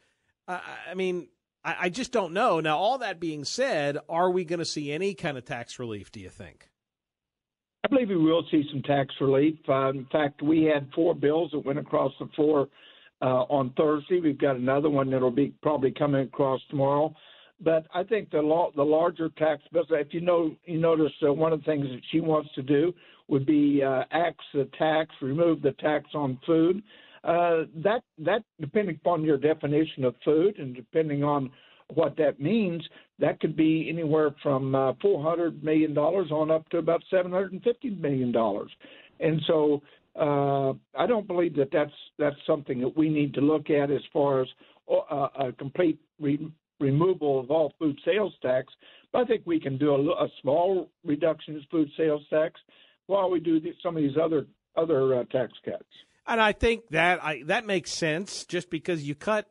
[0.49, 1.29] I mean,
[1.65, 2.59] I, I just don't know.
[2.59, 6.11] Now, all that being said, are we going to see any kind of tax relief,
[6.11, 6.69] do you think?
[7.85, 9.57] I believe we will see some tax relief.
[9.69, 12.69] Uh, in fact, we had four bills that went across the floor
[13.21, 14.21] uh, on Thursday.
[14.21, 17.15] We've got another one that'll be probably coming across tomorrow.
[17.61, 19.85] But I think the law, the larger tax bill.
[19.91, 22.93] If you know, you notice uh, one of the things that she wants to do
[23.29, 26.83] would be uh, axe the tax, remove the tax on food.
[27.23, 31.51] Uh, that that depending upon your definition of food and depending on
[31.95, 32.83] what that means,
[33.19, 38.33] that could be anywhere from uh, 400 million dollars on up to about 750 million
[38.33, 38.71] dollars.
[39.21, 39.81] And so
[40.17, 44.03] uh, I don't believe that that's that's something that we need to look at as
[44.13, 44.49] far as
[44.91, 46.53] uh, a complete re-
[46.85, 48.73] removal of all food sales tax.
[49.13, 52.61] But I think we can do a, a small reduction in food sales tax
[53.07, 55.85] while we do some of these other other uh, tax cuts.
[56.27, 59.47] And I think that I, that makes sense just because you cut.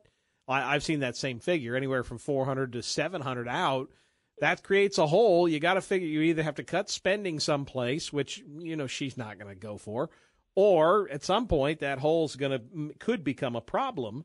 [0.46, 3.88] I, have seen that same figure anywhere from 400 to 700 out.
[4.40, 5.48] That creates a hole.
[5.48, 9.16] You got to figure you either have to cut spending someplace, which you know she's
[9.16, 10.10] not going to go for,
[10.54, 14.24] or at some point that hole's going to could become a problem.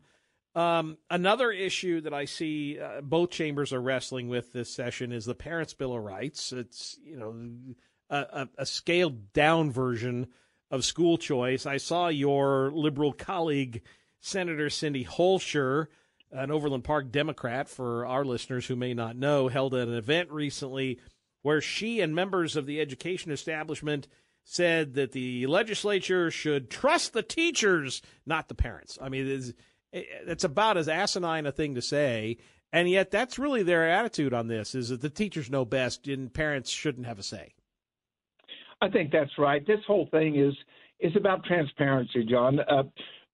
[0.56, 5.26] Um, another issue that I see uh, both chambers are wrestling with this session is
[5.26, 6.52] the Parents' Bill of Rights.
[6.52, 7.36] It's you know
[8.10, 10.28] a, a, a scaled down version
[10.72, 11.66] of school choice.
[11.66, 13.84] I saw your liberal colleague,
[14.20, 15.88] Senator Cindy Holscher,
[16.32, 21.00] an Overland Park Democrat, for our listeners who may not know, held an event recently
[21.42, 24.08] where she and members of the education establishment
[24.44, 28.98] said that the legislature should trust the teachers, not the parents.
[29.02, 29.28] I mean,
[29.92, 32.38] it's, about as asinine a thing to say.
[32.72, 36.32] And yet, that's really their attitude on this: is that the teachers know best, and
[36.32, 37.54] parents shouldn't have a say.
[38.82, 39.66] I think that's right.
[39.66, 40.54] This whole thing is
[41.00, 42.60] is about transparency, John.
[42.60, 42.84] Uh,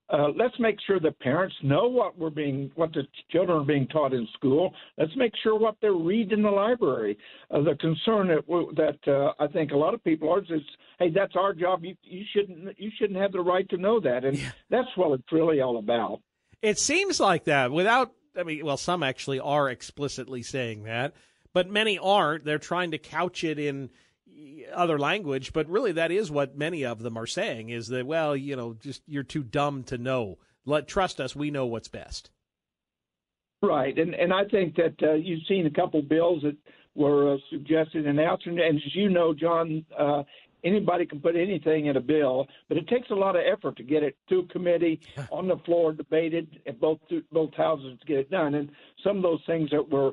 [0.07, 3.87] uh, let's make sure the parents know what we're being, what the children are being
[3.87, 4.71] taught in school.
[4.99, 7.17] Let's make sure what they're reading in the library.
[7.49, 10.61] Uh, the concern that that uh, I think a lot of people are is,
[10.99, 11.83] hey, that's our job.
[11.83, 14.51] You, you shouldn't you shouldn't have the right to know that, and yeah.
[14.69, 16.21] that's what it's really all about.
[16.61, 17.71] It seems like that.
[17.71, 21.13] Without, I mean, well, some actually are explicitly saying that,
[21.53, 22.45] but many aren't.
[22.45, 23.89] They're trying to couch it in
[24.73, 28.35] other language, but really that is what many of them are saying is that well,
[28.35, 30.37] you know, just you're too dumb to know.
[30.65, 32.31] Let trust us, we know what's best.
[33.61, 36.57] Right, and and I think that uh, you've seen a couple bills that
[36.93, 40.23] were uh, suggested and announced, and as you know, John, uh,
[40.65, 43.83] anybody can put anything in a bill, but it takes a lot of effort to
[43.83, 44.99] get it to committee
[45.31, 46.99] on the floor, debated at both
[47.31, 48.55] both houses to get it done.
[48.55, 48.69] And
[49.03, 50.11] some of those things that were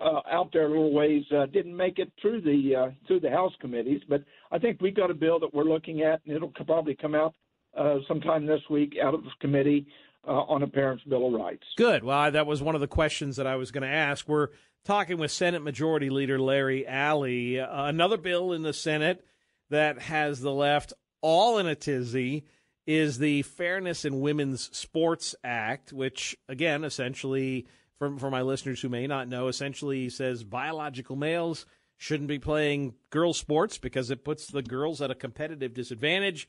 [0.00, 3.30] uh, out there a little ways uh, didn't make it through the uh, through the
[3.30, 6.52] House committees, but I think we've got a bill that we're looking at, and it'll
[6.66, 7.34] probably come out
[7.76, 9.86] uh, sometime this week out of the committee
[10.26, 11.64] uh, on a Parents' Bill of Rights.
[11.76, 12.04] Good.
[12.04, 14.28] Well, that was one of the questions that I was going to ask.
[14.28, 14.48] We're
[14.84, 17.58] talking with Senate Majority Leader Larry Alley.
[17.58, 19.24] Uh, another bill in the Senate
[19.72, 20.92] that has the left
[21.22, 22.44] all in a tizzy
[22.86, 27.66] is the Fairness in Women's Sports Act, which again essentially
[27.96, 31.64] for, for my listeners who may not know, essentially says biological males
[31.96, 36.48] shouldn't be playing girl sports because it puts the girls at a competitive disadvantage.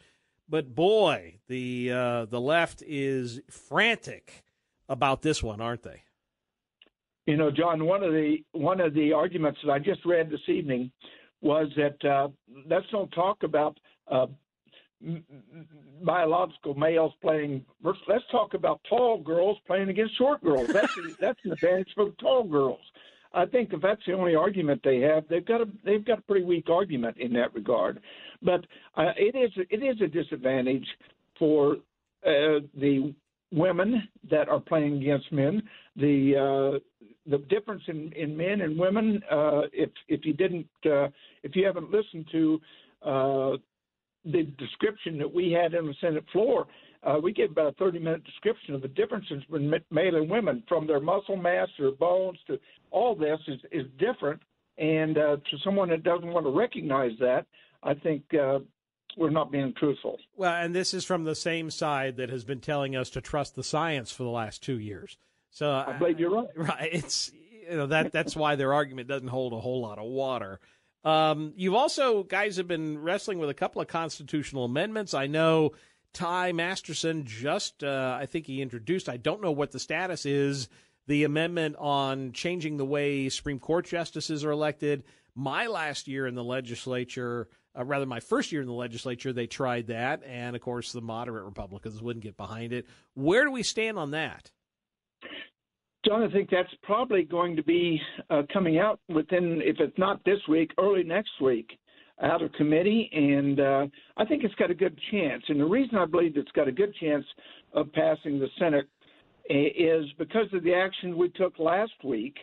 [0.49, 4.43] But boy, the uh, the left is frantic
[4.89, 6.01] about this one, aren't they?
[7.25, 10.41] You know, John, one of the one of the arguments that I just read this
[10.49, 10.91] evening
[11.43, 12.29] was that uh,
[12.67, 13.77] let's not talk about
[14.09, 14.27] uh,
[16.03, 17.65] biological males playing.
[17.83, 20.67] Let's talk about tall girls playing against short girls.
[20.69, 22.79] That's that's an advantage for the tall girls.
[23.33, 26.21] I think if that's the only argument they have, they've got a they've got a
[26.21, 27.99] pretty weak argument in that regard.
[28.41, 28.65] But
[28.95, 30.87] uh, it is it is a disadvantage
[31.37, 31.73] for
[32.25, 33.13] uh, the
[33.51, 35.61] women that are playing against men.
[35.95, 36.79] The uh,
[37.25, 39.21] the difference in, in men and women.
[39.31, 41.07] Uh, if if you didn't uh,
[41.43, 42.61] if you haven't listened to
[43.03, 43.51] uh,
[44.25, 46.67] the description that we had in the Senate floor,
[47.03, 50.63] uh, we gave about a 30 minute description of the differences between male and women,
[50.67, 52.59] from their muscle mass, their bones, to
[52.91, 54.41] all this is, is different.
[54.77, 57.45] And uh, to someone that doesn't want to recognize that,
[57.83, 58.59] I think uh,
[59.17, 60.17] we're not being truthful.
[60.35, 63.55] Well, and this is from the same side that has been telling us to trust
[63.55, 65.17] the science for the last two years.
[65.53, 66.47] So I believe you're right.
[66.55, 66.89] Right.
[66.91, 67.31] It's
[67.69, 70.59] you know that that's why their argument doesn't hold a whole lot of water.
[71.05, 75.13] Um, you've also guys have been wrestling with a couple of constitutional amendments.
[75.13, 75.71] I know
[76.11, 79.07] Ty Masterson just uh, I think he introduced.
[79.07, 80.69] I don't know what the status is.
[81.05, 85.03] The amendment on changing the way Supreme Court justices are elected.
[85.35, 89.47] My last year in the legislature, uh, rather my first year in the legislature, they
[89.47, 92.87] tried that, and of course the moderate Republicans wouldn't get behind it.
[93.15, 94.51] Where do we stand on that?
[96.05, 100.23] John, I think that's probably going to be uh, coming out within, if it's not
[100.25, 101.79] this week, early next week,
[102.21, 103.85] out of committee, and uh,
[104.17, 105.43] I think it's got a good chance.
[105.47, 107.25] And the reason I believe it's got a good chance
[107.73, 108.87] of passing the Senate
[109.49, 112.35] is because of the action we took last week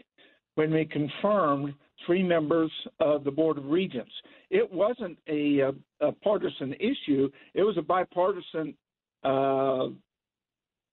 [0.55, 1.75] when we confirmed
[2.07, 4.13] three members of the Board of Regents.
[4.51, 8.75] It wasn't a, a, a partisan issue; it was a bipartisan
[9.23, 9.89] uh,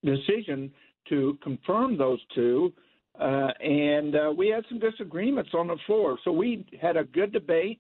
[0.04, 0.72] decision
[1.10, 2.74] to confirm those two.
[3.20, 6.20] Uh, and uh, we had some disagreements on the floor.
[6.24, 7.80] So we had a good debate.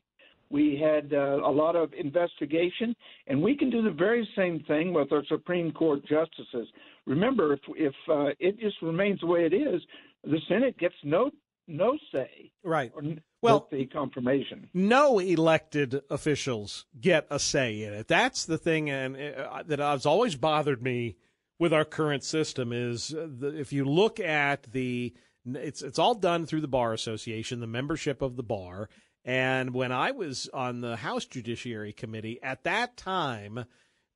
[0.49, 2.95] We had uh, a lot of investigation,
[3.28, 6.67] and we can do the very same thing with our Supreme Court justices.
[7.05, 9.82] Remember, if, if uh, it just remains the way it is,
[10.23, 11.32] the Senate gets no
[11.67, 12.51] no say.
[12.63, 12.93] Right.
[13.41, 14.69] Well, the confirmation.
[14.73, 18.07] No elected officials get a say in it.
[18.07, 21.17] That's the thing, and uh, that has always bothered me
[21.60, 25.14] with our current system is uh, the, if you look at the
[25.45, 28.89] it's it's all done through the bar association, the membership of the bar.
[29.24, 33.66] And when I was on the House Judiciary Committee at that time,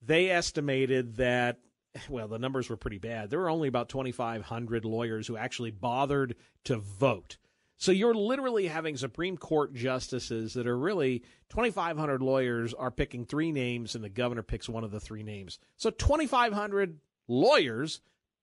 [0.01, 1.59] they estimated that
[2.09, 3.29] well, the numbers were pretty bad.
[3.29, 6.35] There were only about 2,500 lawyers who actually bothered
[6.65, 7.37] to vote.
[7.75, 13.51] So you're literally having Supreme Court justices that are really 2,500 lawyers are picking three
[13.51, 15.59] names, and the governor picks one of the three names.
[15.77, 16.99] So 2,500
[17.31, 18.01] lawyers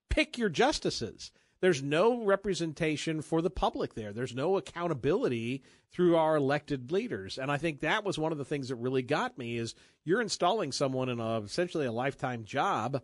[0.08, 1.30] pick your justices.
[1.60, 4.12] There's no representation for the public there.
[4.12, 7.36] There's no accountability through our elected leaders.
[7.38, 9.74] And I think that was one of the things that really got me is
[10.04, 13.02] you're installing someone in a, essentially a lifetime job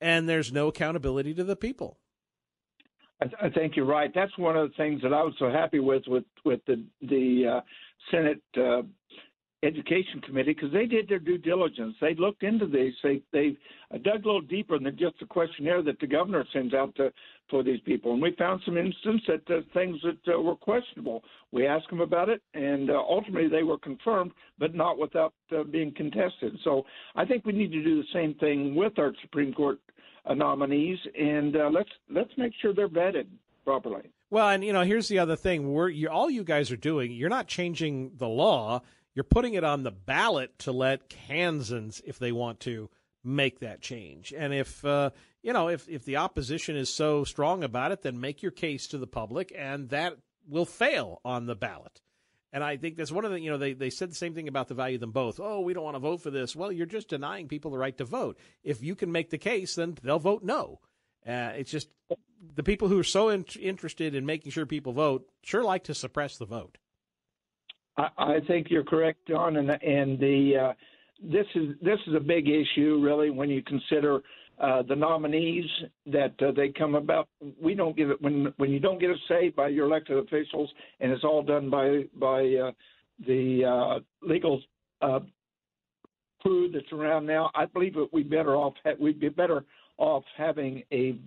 [0.00, 1.98] and there's no accountability to the people.
[3.20, 4.12] I, th- I think you're right.
[4.14, 7.56] That's one of the things that I was so happy with with with the the
[7.56, 7.60] uh,
[8.10, 8.82] Senate uh,
[9.62, 11.96] Education Committee because they did their due diligence.
[12.00, 12.92] They looked into these.
[13.02, 13.56] They they
[14.02, 17.10] dug a little deeper than just the questionnaire that the governor sends out to
[17.48, 18.12] for these people.
[18.12, 21.22] And we found some instances that uh, things that uh, were questionable.
[21.52, 25.62] We asked them about it, and uh, ultimately they were confirmed, but not without uh,
[25.62, 26.58] being contested.
[26.62, 26.84] So
[27.14, 29.78] I think we need to do the same thing with our Supreme Court
[30.26, 33.26] uh, nominees, and uh, let's let's make sure they're vetted
[33.64, 34.10] properly.
[34.28, 37.12] Well, and you know, here's the other thing: we're all you guys are doing.
[37.12, 38.82] You're not changing the law
[39.16, 42.88] you're putting it on the ballot to let Kansans, if they want to,
[43.24, 44.32] make that change.
[44.36, 45.10] And if uh,
[45.42, 48.86] you know, if if the opposition is so strong about it, then make your case
[48.88, 50.16] to the public, and that
[50.48, 52.00] will fail on the ballot.
[52.52, 54.48] And I think that's one of the, you know, they, they said the same thing
[54.48, 55.40] about the value of them both.
[55.40, 56.54] Oh, we don't want to vote for this.
[56.54, 58.38] Well, you're just denying people the right to vote.
[58.62, 60.80] If you can make the case, then they'll vote no.
[61.26, 61.88] Uh, it's just
[62.54, 65.94] the people who are so in- interested in making sure people vote sure like to
[65.94, 66.78] suppress the vote.
[67.96, 70.72] I, I think you're correct, John, and and the uh,
[71.22, 74.20] this is this is a big issue really when you consider
[74.60, 75.66] uh, the nominees
[76.06, 77.28] that uh, they come about.
[77.60, 80.70] We don't give it when when you don't get a say by your elected officials,
[81.00, 82.72] and it's all done by by uh,
[83.26, 84.62] the uh, legal
[85.02, 85.20] uh,
[86.40, 87.50] crew that's around now.
[87.54, 89.64] I believe that we'd better off we'd be better
[89.98, 91.18] off having a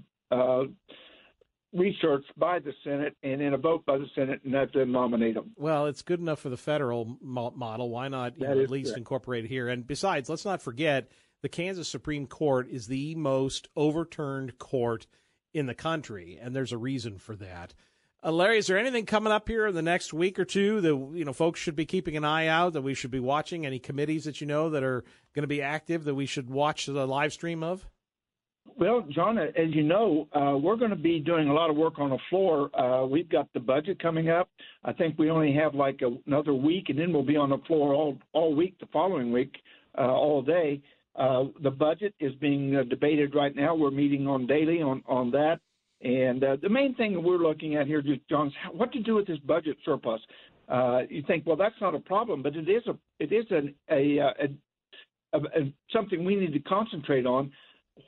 [1.73, 5.35] researched by the Senate and in a vote by the Senate, and that then nominate
[5.35, 5.51] them.
[5.55, 7.89] Well, it's good enough for the federal mo- model.
[7.89, 8.97] Why not know, at least correct.
[8.97, 9.67] incorporate it here?
[9.67, 11.11] And besides, let's not forget
[11.41, 15.05] the Kansas Supreme Court is the most overturned court
[15.53, 17.73] in the country, and there's a reason for that.
[18.21, 21.17] Uh, Larry, is there anything coming up here in the next week or two that
[21.17, 23.65] you know folks should be keeping an eye out that we should be watching?
[23.65, 25.03] Any committees that you know that are
[25.33, 27.87] going to be active that we should watch the live stream of?
[28.79, 31.99] Well, John, as you know, uh, we're going to be doing a lot of work
[31.99, 32.73] on the floor.
[32.79, 34.49] Uh, we've got the budget coming up.
[34.85, 37.57] I think we only have like a, another week, and then we'll be on the
[37.67, 39.53] floor all all week the following week,
[39.97, 40.81] uh, all day.
[41.17, 43.75] Uh, the budget is being uh, debated right now.
[43.75, 45.59] We're meeting on daily on on that.
[46.01, 49.15] And uh, the main thing that we're looking at here, John, is what to do
[49.15, 50.21] with this budget surplus.
[51.09, 54.19] You think, well, that's not a problem, but it is a it is an, a,
[54.19, 57.51] a, a something we need to concentrate on.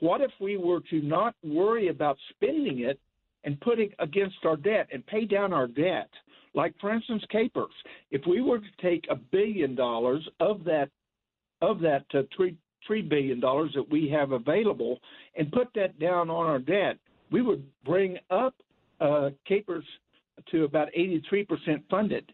[0.00, 2.98] What if we were to not worry about spending it
[3.44, 6.08] and putting against our debt and pay down our debt?
[6.54, 7.66] Like, for instance, KPERS.
[8.10, 10.90] If we were to take a billion dollars of that
[11.62, 14.98] of that uh, three three billion dollars that we have available
[15.36, 16.98] and put that down on our debt,
[17.30, 18.54] we would bring up
[19.00, 19.84] uh, KPERS
[20.50, 21.46] to about 83%
[21.90, 22.32] funded.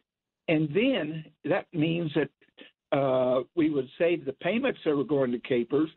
[0.49, 5.39] And then that means that uh, we would save the payments that were going to
[5.39, 5.89] KPERS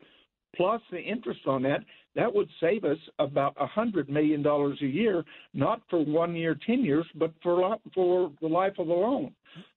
[0.56, 1.80] plus the interest on that.
[2.14, 5.24] That would save us about $100 million a year,
[5.54, 9.34] not for one year, 10 years, but for, for the life of the loan.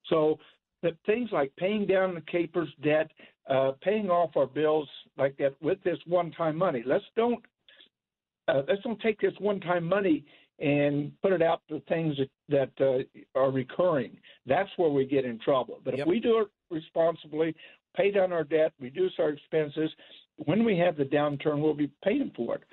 [0.10, 0.38] So
[0.84, 3.10] that things like paying down the KPERS debt,
[3.50, 6.84] uh, paying off our bills like that with this one-time money.
[6.86, 7.44] Let's don't
[8.48, 10.24] uh, let's don't take this one-time money
[10.60, 12.16] and put it out for things
[12.50, 13.06] that, that
[13.36, 14.18] uh, are recurring.
[14.46, 15.80] That's where we get in trouble.
[15.84, 16.06] But yep.
[16.06, 17.56] if we do it responsibly,
[17.96, 19.90] pay down our debt, reduce our expenses,
[20.38, 22.64] when we have the downturn, we'll be paying for it.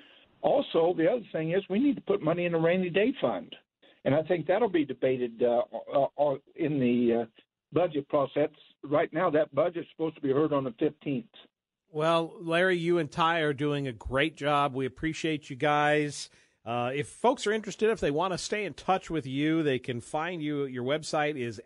[0.41, 3.55] Also, the other thing is we need to put money in a rainy day fund,
[4.03, 7.25] and I think that'll be debated uh, uh, uh in the uh,
[7.71, 8.49] budget process.
[8.83, 11.23] Right now, that budget's supposed to be heard on the 15th.
[11.89, 14.73] Well, Larry, you and Ty are doing a great job.
[14.73, 16.29] We appreciate you guys.
[16.65, 19.79] Uh, if folks are interested, if they want to stay in touch with you, they
[19.79, 20.65] can find you.
[20.65, 21.61] Your website is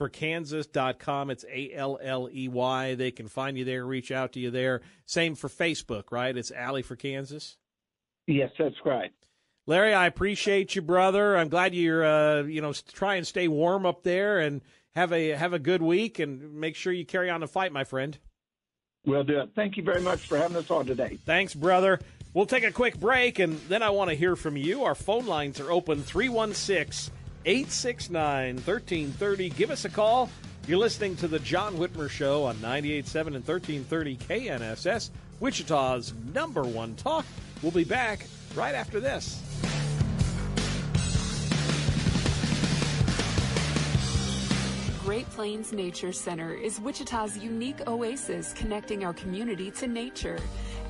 [0.00, 1.30] alleyforkansas.com.
[1.30, 2.94] It's A L L E Y.
[2.94, 4.80] They can find you there, reach out to you there.
[5.06, 6.36] Same for Facebook, right?
[6.36, 7.56] It's Alley for Kansas.
[8.26, 9.12] Yes, that's right.
[9.66, 11.36] Larry, I appreciate you, brother.
[11.36, 14.62] I'm glad you're, uh, you know, try and stay warm up there and
[14.94, 17.84] have a have a good week and make sure you carry on the fight, my
[17.84, 18.18] friend.
[19.06, 19.50] We'll do it.
[19.54, 21.18] Thank you very much for having us on today.
[21.24, 22.00] Thanks, brother.
[22.34, 24.84] We'll take a quick break, and then I want to hear from you.
[24.84, 27.12] Our phone lines are open 316
[27.44, 29.50] 869 1330.
[29.50, 30.28] Give us a call.
[30.66, 35.10] You're listening to the John Whitmer Show on 98.7 and 1330 KNSS,
[35.40, 37.24] Wichita's number one talk.
[37.62, 39.42] We'll be back right after this.
[45.02, 50.38] Great Plains Nature Center is Wichita's unique oasis connecting our community to nature.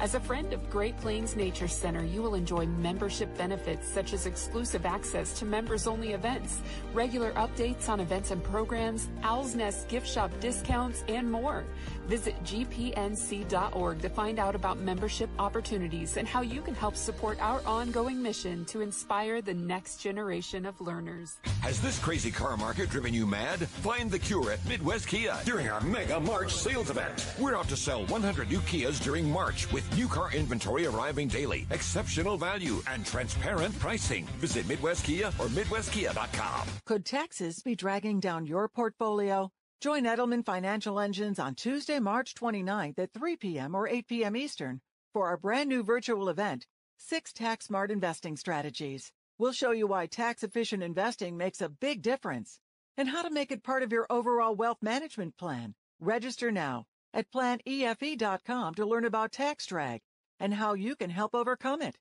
[0.01, 4.25] As a friend of Great Plains Nature Center, you will enjoy membership benefits such as
[4.25, 6.63] exclusive access to members only events,
[6.95, 11.65] regular updates on events and programs, Owl's Nest gift shop discounts, and more.
[12.07, 17.61] Visit gpnc.org to find out about membership opportunities and how you can help support our
[17.67, 21.37] ongoing mission to inspire the next generation of learners.
[21.61, 23.69] Has this crazy car market driven you mad?
[23.69, 27.35] Find the cure at Midwest Kia during our Mega March sales event.
[27.39, 31.67] We're out to sell 100 new Kias during March with New car inventory arriving daily,
[31.71, 34.25] exceptional value, and transparent pricing.
[34.39, 36.69] Visit Midwest Kia or MidwestKia.com.
[36.87, 39.51] Could taxes be dragging down your portfolio?
[39.81, 43.75] Join Edelman Financial Engines on Tuesday, March 29th at 3 p.m.
[43.75, 44.37] or 8 p.m.
[44.37, 44.81] Eastern
[45.13, 46.67] for our brand new virtual event,
[46.99, 49.11] Six Tax Smart Investing Strategies.
[49.39, 52.61] We'll show you why tax efficient investing makes a big difference
[52.97, 55.75] and how to make it part of your overall wealth management plan.
[55.99, 60.01] Register now at planefe.com to learn about tax drag
[60.39, 61.99] and how you can help overcome it.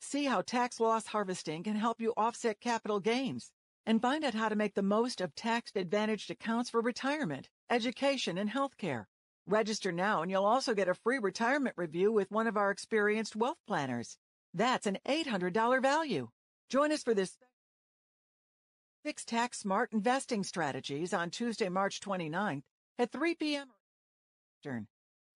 [0.00, 3.50] See how tax loss harvesting can help you offset capital gains
[3.86, 8.38] and find out how to make the most of tax advantaged accounts for retirement, education,
[8.38, 9.06] and healthcare.
[9.46, 13.36] Register now and you'll also get a free retirement review with one of our experienced
[13.36, 14.16] wealth planners.
[14.54, 16.28] That's an $800 value.
[16.68, 17.36] Join us for this
[19.04, 22.62] Six Tax Smart Investing Strategies on Tuesday, March 29th
[22.98, 23.68] at 3 p.m.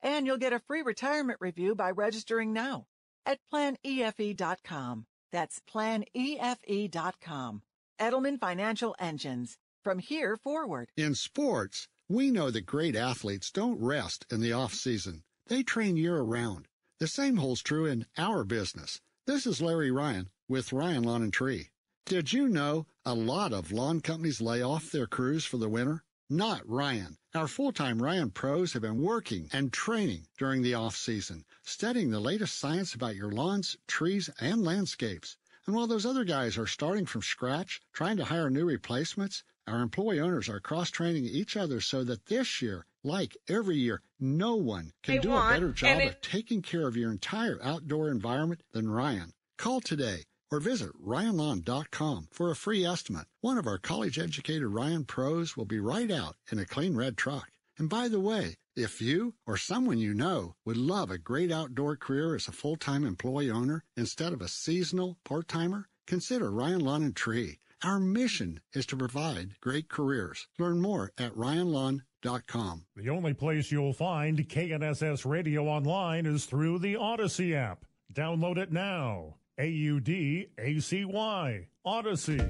[0.03, 2.87] And you'll get a free retirement review by registering now
[3.25, 5.07] at planefe.com.
[5.33, 7.62] That's planefe.com.
[8.01, 9.59] Edelman Financial Engines.
[9.83, 10.89] From here forward.
[10.97, 15.25] In sports, we know that great athletes don't rest in the off season.
[15.47, 16.68] They train year round.
[17.01, 19.01] The same holds true in our business.
[19.27, 20.31] This is Larry Ryan.
[20.49, 21.68] with Ryan Lawn and Tree.
[22.07, 26.05] Did you know a lot of lawn companies lay off their crews for the winter?
[26.29, 27.16] Not Ryan.
[27.37, 32.61] Our full-time Ryan pros have been working and training during the off-season, studying the latest
[32.61, 35.37] science about your lawns, trees, and landscapes.
[35.66, 39.80] And while those other guys are starting from scratch, trying to hire new replacements, our
[39.80, 44.93] employee owners are cross-training each other so that this year, like every year, no one
[45.03, 48.11] can They do want, a better job and of taking care of your entire outdoor
[48.11, 49.32] environment than Ryan.
[49.59, 50.22] Call today
[50.55, 53.26] or visit ryanlawn.com for a free estimate.
[53.40, 57.50] One of our college-educated Ryan pros will be right out in a clean red truck.
[57.76, 61.96] And by the way, if you or someone you know would love a great outdoor
[61.96, 67.16] career as a full-time employee owner instead of a seasonal part-timer, consider Ryan Lawn and
[67.16, 67.59] Tree.
[67.82, 70.46] Our mission is to provide great careers.
[70.61, 72.86] Learn more at ryanlawn.com.
[72.94, 77.84] The only place you'll find KNSS Radio online is through the Audacy app.
[78.12, 79.34] Download it now.
[79.59, 81.68] A U D A C Y.
[81.86, 82.40] Audacy.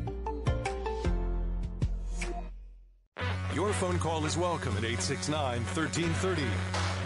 [3.55, 6.43] Your phone call is welcome at 869 1330.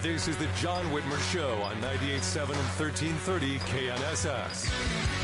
[0.00, 5.17] This is the John Whitmer Show on 98.7 and 1330 KNSS.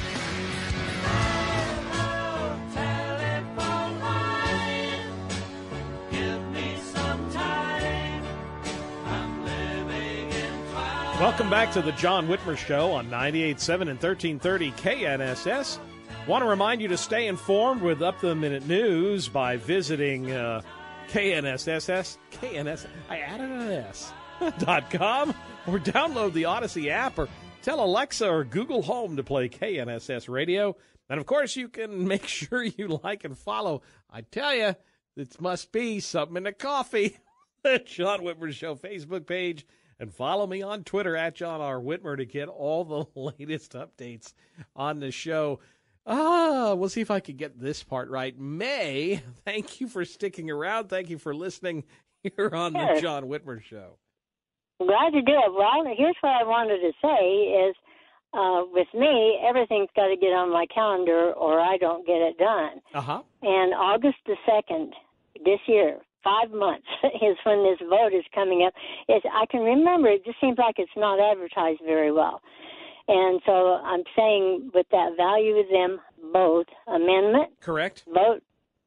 [11.34, 15.80] Welcome back to the John Whitmer Show on 98.7 and 1330 KNSS.
[16.28, 20.30] Want to remind you to stay informed with up to the minute news by visiting
[20.30, 20.62] uh,
[21.08, 24.12] KNSS, KNS, I added an S,
[24.60, 25.34] dot com,
[25.66, 27.28] or download the Audacy app or
[27.62, 30.76] tell Alexa or Google Home to play KNSS radio.
[31.10, 33.82] And of course, you can make sure you like and follow.
[34.08, 34.76] I tell you,
[35.16, 37.18] it must be something in the coffee.
[37.64, 39.66] the John Whitmer Show Facebook page
[39.98, 41.80] and follow me on Twitter at John R.
[41.80, 43.04] Whitmer to get all the
[43.38, 44.32] latest updates
[44.74, 45.60] on the show.
[46.06, 48.38] Ah, we'll see if I can get this part right.
[48.38, 50.88] May, thank you for sticking around.
[50.88, 51.84] Thank you for listening
[52.22, 53.98] here on the John Whitmer Show.
[54.78, 55.52] Glad to do it.
[55.54, 57.76] Well, here's what I wanted to say is
[58.34, 62.36] uh, with me, everything's got to get on my calendar or I don't get it
[62.36, 62.80] done.
[62.92, 63.22] Uh huh.
[63.42, 64.90] And August the 2nd
[65.44, 68.72] this year, five months, is when this vote is coming up.
[69.08, 72.40] It's, I can remember it just seems like it's not advertised very well.
[73.06, 73.52] And so
[73.84, 76.00] I'm saying with that value them
[76.32, 78.04] both amendment, Correct.
[78.06, 78.40] vote,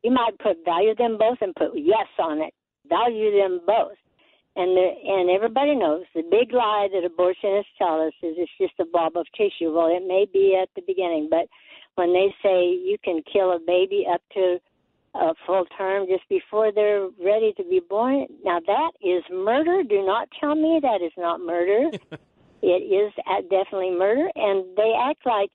[0.03, 2.53] you might put value them both and put yes on it.
[2.89, 3.97] Value them both.
[4.55, 8.73] And the, and everybody knows the big lie that abortionists tell us is it's just
[8.79, 9.71] a blob of tissue.
[9.71, 11.45] Well, it may be at the beginning, but
[11.93, 14.57] when they say you can kill a baby up to
[15.19, 19.83] a full term just before they're ready to be born, now that is murder.
[19.83, 21.89] Do not tell me that is not murder.
[22.61, 25.49] it is uh, definitely murder, and they act like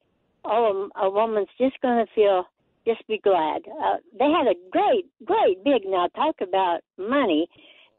[0.44, 2.44] oh, a woman's just going to feel
[2.86, 3.62] just be glad.
[3.66, 7.46] Uh, they had a great, great big now talk about money,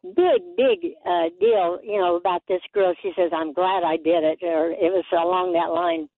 [0.03, 1.79] big, big uh, deal.
[1.83, 2.93] You know about this girl.
[3.01, 6.09] She says, "I'm glad I did it," or it was along that line.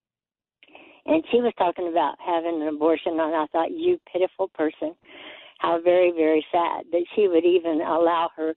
[1.07, 4.95] And she was talking about having an abortion, and I thought, you pitiful person,
[5.59, 8.53] how very, very sad that she would even allow her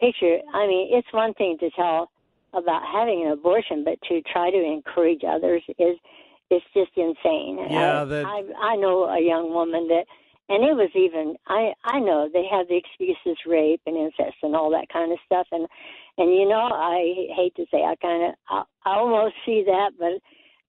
[0.00, 0.38] picture.
[0.54, 2.10] I mean, it's one thing to tell
[2.54, 5.96] about having an abortion, but to try to encourage others is
[6.50, 7.58] it's just insane.
[7.70, 8.42] Yeah, I, that- I
[8.72, 10.04] I know a young woman that,
[10.50, 14.54] and it was even I I know they have the excuses rape and incest and
[14.54, 15.66] all that kind of stuff, and
[16.18, 19.92] and you know I hate to say I kind of I, I almost see that,
[19.98, 20.20] but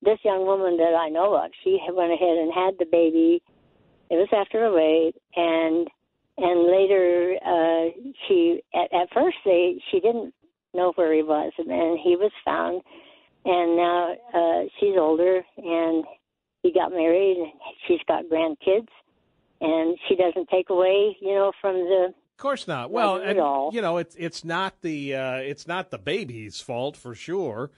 [0.01, 3.41] this young woman that I know of, she went ahead and had the baby.
[4.13, 5.87] It was after a raid, and
[6.37, 7.85] and later uh
[8.27, 10.33] she at, at first they she didn't
[10.75, 12.81] know where he was, and then he was found
[13.45, 16.05] and now uh she's older and
[16.61, 17.51] he got married and
[17.87, 18.87] she's got grandkids
[19.61, 22.91] and she doesn't take away you know from the Of course not.
[22.91, 23.71] Well, and, all?
[23.73, 27.71] you know, it's it's not the uh, it's not the baby's fault for sure,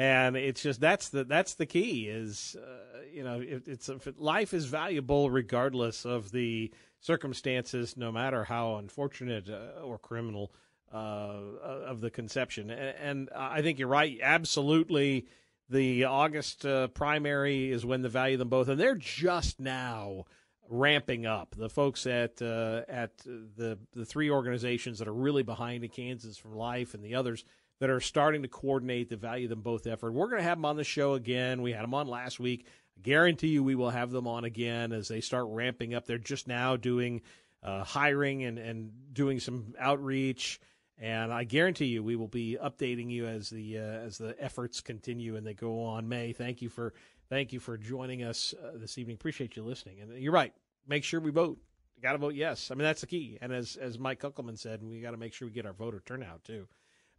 [0.00, 4.08] and it's just that's the that's the key is uh, you know it, it's if
[4.16, 10.52] life is valuable regardless of the circumstances, no matter how unfortunate uh, or criminal
[10.92, 11.40] uh,
[11.86, 12.70] of the conception.
[12.70, 14.18] And, and I think you're right.
[14.22, 15.26] Absolutely,
[15.68, 20.24] the August uh, primary is when the value them both, and they're just now
[20.70, 21.54] ramping up.
[21.58, 26.38] The folks at uh, at the the three organizations that are really behind it, Kansas
[26.38, 27.44] for Life and the others
[27.80, 30.12] that are starting to coordinate the value them both effort.
[30.12, 31.62] We're going to have them on the show again.
[31.62, 32.66] We had them on last week.
[32.96, 36.06] I guarantee you we will have them on again as they start ramping up.
[36.06, 37.22] They're just now doing
[37.62, 40.60] uh, hiring and, and doing some outreach.
[40.98, 44.82] And I guarantee you, we will be updating you as the uh, as the efforts
[44.82, 46.10] continue and they go on.
[46.10, 46.92] May, thank you for
[47.30, 49.14] Thank you for joining us uh, this evening.
[49.14, 50.00] Appreciate you listening.
[50.00, 50.52] And you're right.
[50.88, 51.58] Make sure we vote.
[52.02, 52.72] Got to vote yes.
[52.72, 53.38] I mean, that's the key.
[53.40, 56.02] And as as Mike Kunkelman said, we got to make sure we get our voter
[56.04, 56.66] turnout too.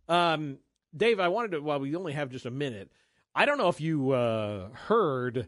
[0.08, 0.58] Um,
[0.96, 1.60] Dave, I wanted to.
[1.60, 2.92] Well, we only have just a minute.
[3.34, 5.48] I don't know if you uh, heard,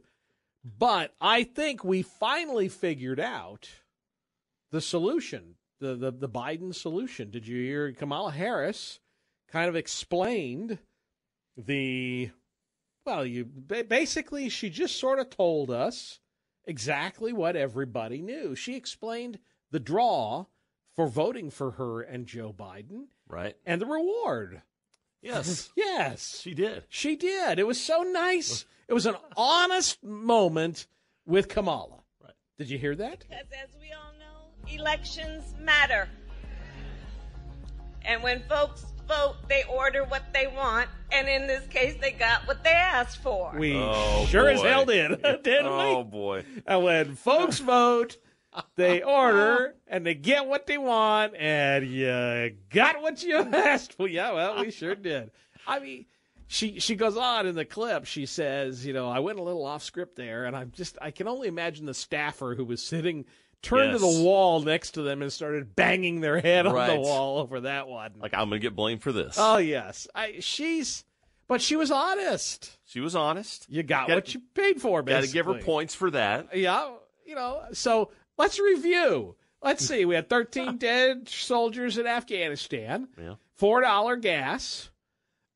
[0.63, 3.69] but I think we finally figured out
[4.71, 7.29] the solution, the, the the Biden solution.
[7.29, 8.99] Did you hear Kamala Harris
[9.49, 10.79] kind of explained
[11.57, 12.31] the
[13.05, 16.19] well, you basically she just sort of told us
[16.65, 18.55] exactly what everybody knew.
[18.55, 19.39] She explained
[19.71, 20.45] the draw
[20.95, 23.55] for voting for her and Joe Biden, right?
[23.65, 24.61] And the reward.
[25.21, 25.69] Yes.
[25.75, 26.39] yes.
[26.41, 26.83] She did.
[26.89, 27.59] She did.
[27.59, 28.65] It was so nice.
[28.85, 30.87] It was an honest moment
[31.25, 32.01] with Kamala.
[32.21, 32.33] Right.
[32.57, 33.19] Did you hear that?
[33.21, 36.09] Because as we all know, elections matter.
[38.03, 42.45] And when folks vote, they order what they want, and in this case, they got
[42.45, 43.53] what they asked for.
[43.57, 45.81] We Oh, sure as hell did, didn't we?
[45.81, 46.43] Oh boy.
[46.67, 48.17] And when folks vote,
[48.75, 54.07] they order and they get what they want, and you got what you asked for.
[54.07, 55.31] Yeah, well, we sure did.
[55.67, 56.05] I mean,
[56.47, 58.05] she she goes on in the clip.
[58.05, 61.11] She says, you know, I went a little off script there, and I'm just I
[61.11, 63.25] can only imagine the staffer who was sitting
[63.61, 67.39] turned to the wall next to them and started banging their head on the wall
[67.39, 68.11] over that one.
[68.19, 69.35] Like I'm gonna get blamed for this.
[69.39, 71.05] Oh yes, I, she's,
[71.47, 72.77] but she was honest.
[72.85, 73.65] she was honest.
[73.69, 75.01] You got Gotta- what you paid for.
[75.01, 75.21] Basically.
[75.21, 76.55] Got to give her points for that.
[76.55, 76.89] Yeah,
[77.25, 77.61] you know.
[77.71, 79.35] So let's review.
[79.61, 80.03] Let's see.
[80.05, 83.07] We had 13 dead soldiers in Afghanistan.
[83.17, 83.35] Yeah.
[83.55, 84.89] Four dollar gas.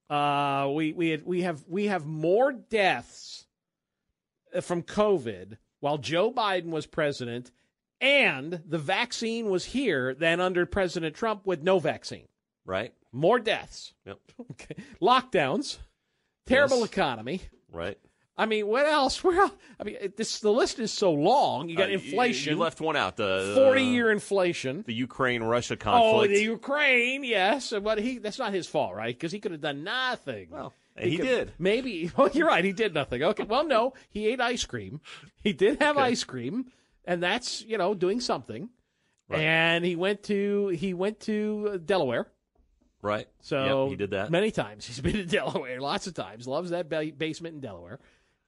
[0.10, 3.46] Uh, we we had, we have we have more deaths
[4.56, 7.52] uh, from COVID while Joe Biden was president,
[8.00, 12.28] and the vaccine was here than under President Trump with no vaccine.
[12.66, 12.94] Right.
[13.12, 13.94] More deaths.
[14.06, 14.20] Yep.
[14.52, 14.76] Okay.
[15.02, 15.78] Lockdowns.
[16.46, 16.90] Terrible Yes.
[16.90, 17.42] economy.
[17.72, 17.98] Right.
[18.38, 19.24] I mean, what else?
[19.24, 19.52] Where else?
[19.80, 21.70] I mean, this the list is so long.
[21.70, 22.54] You got Uh, inflation.
[22.54, 23.18] You, left one out.
[23.18, 24.84] The forty year inflation.
[24.86, 26.32] The Ukraine Russia conflict.
[26.32, 29.16] Oh, the Ukraine, yes, but he that's not his fault, right?
[29.16, 30.50] Because he could have done nothing.
[30.52, 31.52] Well, he could- did.
[31.58, 32.12] Maybe.
[32.18, 32.64] Oh, you're right.
[32.64, 33.24] He did nothing.
[33.24, 33.44] Okay.
[33.44, 35.02] Well, no, he ate ice cream.
[35.44, 36.06] He did have Okay.
[36.08, 36.72] ice cream,
[37.06, 38.70] and that's you know doing something.
[39.30, 39.42] Right.
[39.42, 42.28] And he went to he went to Delaware.
[43.02, 43.28] right.
[43.42, 44.32] So Yep, he did that.
[44.32, 44.86] many times.
[44.86, 46.48] He's been to Delaware lots of times.
[46.48, 48.00] Loves that ba- basement in Delaware.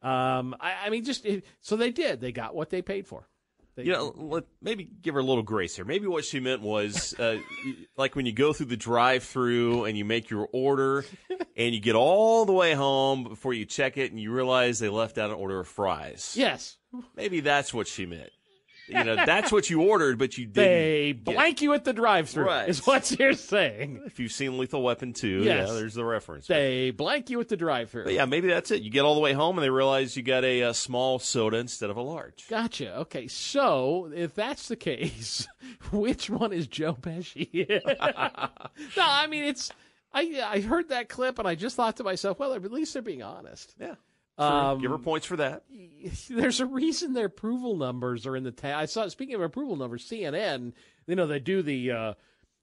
[0.02, 1.26] Um, I, I mean, just
[1.62, 2.22] so they did.
[2.22, 3.28] They got what they paid for.
[3.76, 5.86] They, You know, let, maybe give her a little grace here.
[5.86, 7.38] Maybe what she meant was, uh,
[7.98, 11.06] like when you go through the drive-through and you make your order,
[11.58, 14.90] and you get all the way home before you check it, and you realize they
[14.90, 16.34] left out an order of fries.
[16.38, 16.78] yes,
[17.16, 18.32] Maybe that's what she meant.
[18.90, 20.56] You know, that's what you ordered, but you didn't.
[20.56, 22.46] they get- blank you at the drive-through.
[22.46, 22.68] Right.
[22.68, 24.02] Is what you're saying.
[24.06, 25.68] If you've seen Lethal Weapon 2, Yes.
[25.68, 26.48] yeah, there's the reference.
[26.48, 28.10] They blank you at the drive-through.
[28.10, 28.82] Yeah, maybe that's it.
[28.82, 31.58] You get all the way home and they realize you got a, uh small soda
[31.58, 32.48] instead of a large.
[32.50, 32.96] Gotcha.
[32.98, 35.48] Okay, so if that's the case,
[35.92, 37.68] which one is Joe Pesci?
[38.98, 39.72] no, I mean it's.
[40.14, 43.02] I I heard that clip and I just thought to myself, well, at least they're
[43.04, 43.76] being honest.
[43.80, 43.96] Yeah.
[44.40, 45.64] Um, Give her points for that.
[46.30, 49.76] there's a reason their approval numbers are in the ta- I saw speaking of approval
[49.76, 50.74] numbers, CNN,
[51.08, 52.14] you know, they do the uh,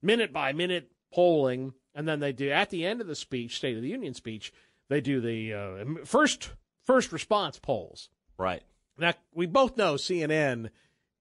[0.02, 3.76] minute by minute polling, and then they do at the end of the speech, State
[3.76, 4.52] of the Union speech,
[4.88, 6.50] they do the uh, first
[6.84, 8.08] first response polls.
[8.38, 8.62] Right.
[8.98, 10.70] Now we both know CNN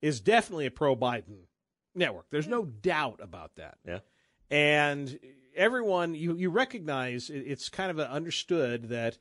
[0.01, 1.47] is definitely a pro Biden
[1.93, 2.27] network.
[2.29, 3.77] There's no doubt about that.
[3.85, 3.99] Yeah.
[4.51, 5.19] And
[5.55, 9.17] everyone, you, you recognize it's kind of understood that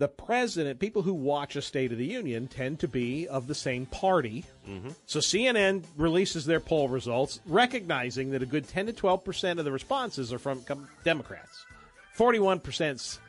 [0.00, 3.54] the president, people who watch a State of the Union, tend to be of the
[3.54, 4.46] same party.
[4.66, 4.88] Mm-hmm.
[5.04, 9.66] So CNN releases their poll results, recognizing that a good 10 to 12 percent of
[9.66, 10.64] the responses are from
[11.04, 11.66] Democrats.
[12.14, 13.20] 41 percent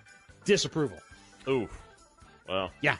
[0.45, 0.97] disapproval.
[1.49, 1.67] Ooh.
[2.47, 2.71] Well.
[2.81, 2.95] Yeah.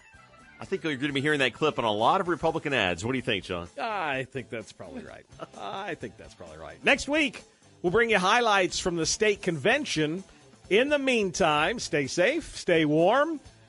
[0.59, 3.05] I think you're going to be hearing that clip on a lot of Republican ads.
[3.05, 3.69] What do you think, John?
[3.81, 5.25] I think that's probably right.
[5.57, 6.83] I think that's probably right.
[6.83, 7.41] Next week,
[7.81, 10.25] we'll bring you highlights from the state convention.
[10.69, 13.41] In the meantime, stay safe, stay warm,